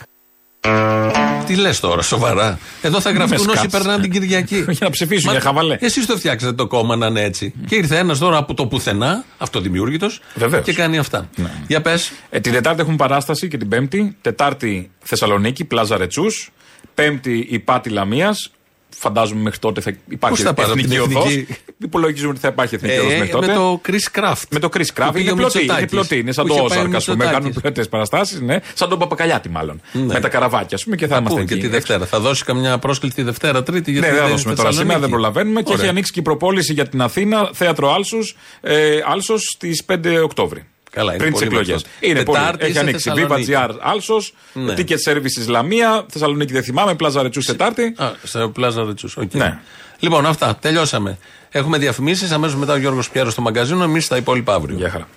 [1.45, 2.59] Τι λες τώρα, σοβαρά.
[2.81, 3.71] Εδώ θα γραφτούν Μες όσοι σκάτεις.
[3.71, 4.55] περνάνε την Κυριακή.
[4.67, 5.77] Για να ψηφίσουν, για χαβαλέ.
[5.79, 7.53] Εσείς το φτιάξατε το κόμμα να είναι έτσι.
[7.67, 10.63] Και ήρθε ένας τώρα από το πουθενά, αυτοδημιούργητος, Βεβαίως.
[10.63, 11.29] και κάνει αυτά.
[11.35, 11.51] Ναι.
[11.67, 12.11] Για πες.
[12.29, 14.15] Ε, την Τετάρτη έχουν παράσταση και την Πέμπτη.
[14.21, 16.49] Τετάρτη Θεσσαλονίκη, Πλάζα Ρετσούς.
[16.93, 18.49] Πέμπτη η Πάτη Λαμίας.
[18.97, 21.43] Φαντάζομαι μέχρι τότε θα υπάρχει Πώς θα πάρω εθνική την οδός.
[21.77, 23.47] Εθνική; Υπολογίζουμε ότι θα υπάρχει εθνική Ε, οδό μέχρι τότε.
[23.47, 24.41] με το Chris Craft.
[24.49, 25.09] Με το Chris Που Craft.
[25.13, 25.91] πήγε Είναι ο πλωτή, είναι Μητσοτάκης.
[25.91, 26.17] πλωτή.
[26.17, 27.15] Είναι σαν Που το είχε πάει ο Όζαρκ, ας πούμε.
[27.17, 27.47] Μητσοτάκης.
[27.47, 28.39] Κάνουν πλωτές παραστάσεις.
[28.41, 28.57] Ναι.
[28.73, 29.81] Σαν τον Παπακαλιάτη, μάλλον.
[29.91, 30.01] Ναι.
[30.13, 31.63] Με τα καραβάκια, ας πούμε, και θα Θα είμαστε πούμε και εκεί.
[31.63, 32.05] τη Δευτέρα.
[32.05, 33.91] Θα δώσει καμιά πρόσκληση τη Δευτέρα, Τρίτη.
[33.91, 34.81] Γιατί Ναι, δεν θα είναι δώσουμε τώρα Θεσσαλονίκη.
[34.81, 35.61] σήμερα, δεν προλαβαίνουμε.
[35.61, 35.81] Και Ωραία.
[35.81, 40.65] έχει ανοίξει και η προπόληση για την Αθήνα, θέατρο Άλσος, ε, Άλσος στις 5 Οκτώβρη.
[40.91, 41.81] Καλά, είναι Πριν τις πολύ εκλογές.
[41.81, 41.89] μπροστά.
[42.07, 42.37] Είναι πολύ.
[42.37, 43.09] Τετάρτη Έχει σε ανοίξει.
[43.09, 43.51] Θεσσαλονίκη.
[43.51, 44.73] Viva GR Άλσος, Ναι.
[44.77, 47.93] Ticket Services Λαμία, Θεσσαλονίκη δεν θυμάμαι, Πλάζα Ρετσού Τετάρτη.
[47.97, 49.09] Α, σε πλάζα Ρετσού.
[49.17, 49.33] οκ.
[49.33, 49.59] Ναι.
[49.99, 50.55] Λοιπόν, αυτά.
[50.61, 51.17] Τελειώσαμε.
[51.57, 52.31] Έχουμε διαφημίσεις.
[52.31, 53.83] Αμέσως μετά ο Γιώργος Πιέρος στο μαγκαζίνο.
[53.83, 54.77] Εμείς τα υπόλοιπα αύριο.
[54.77, 55.07] Γεια χαρά.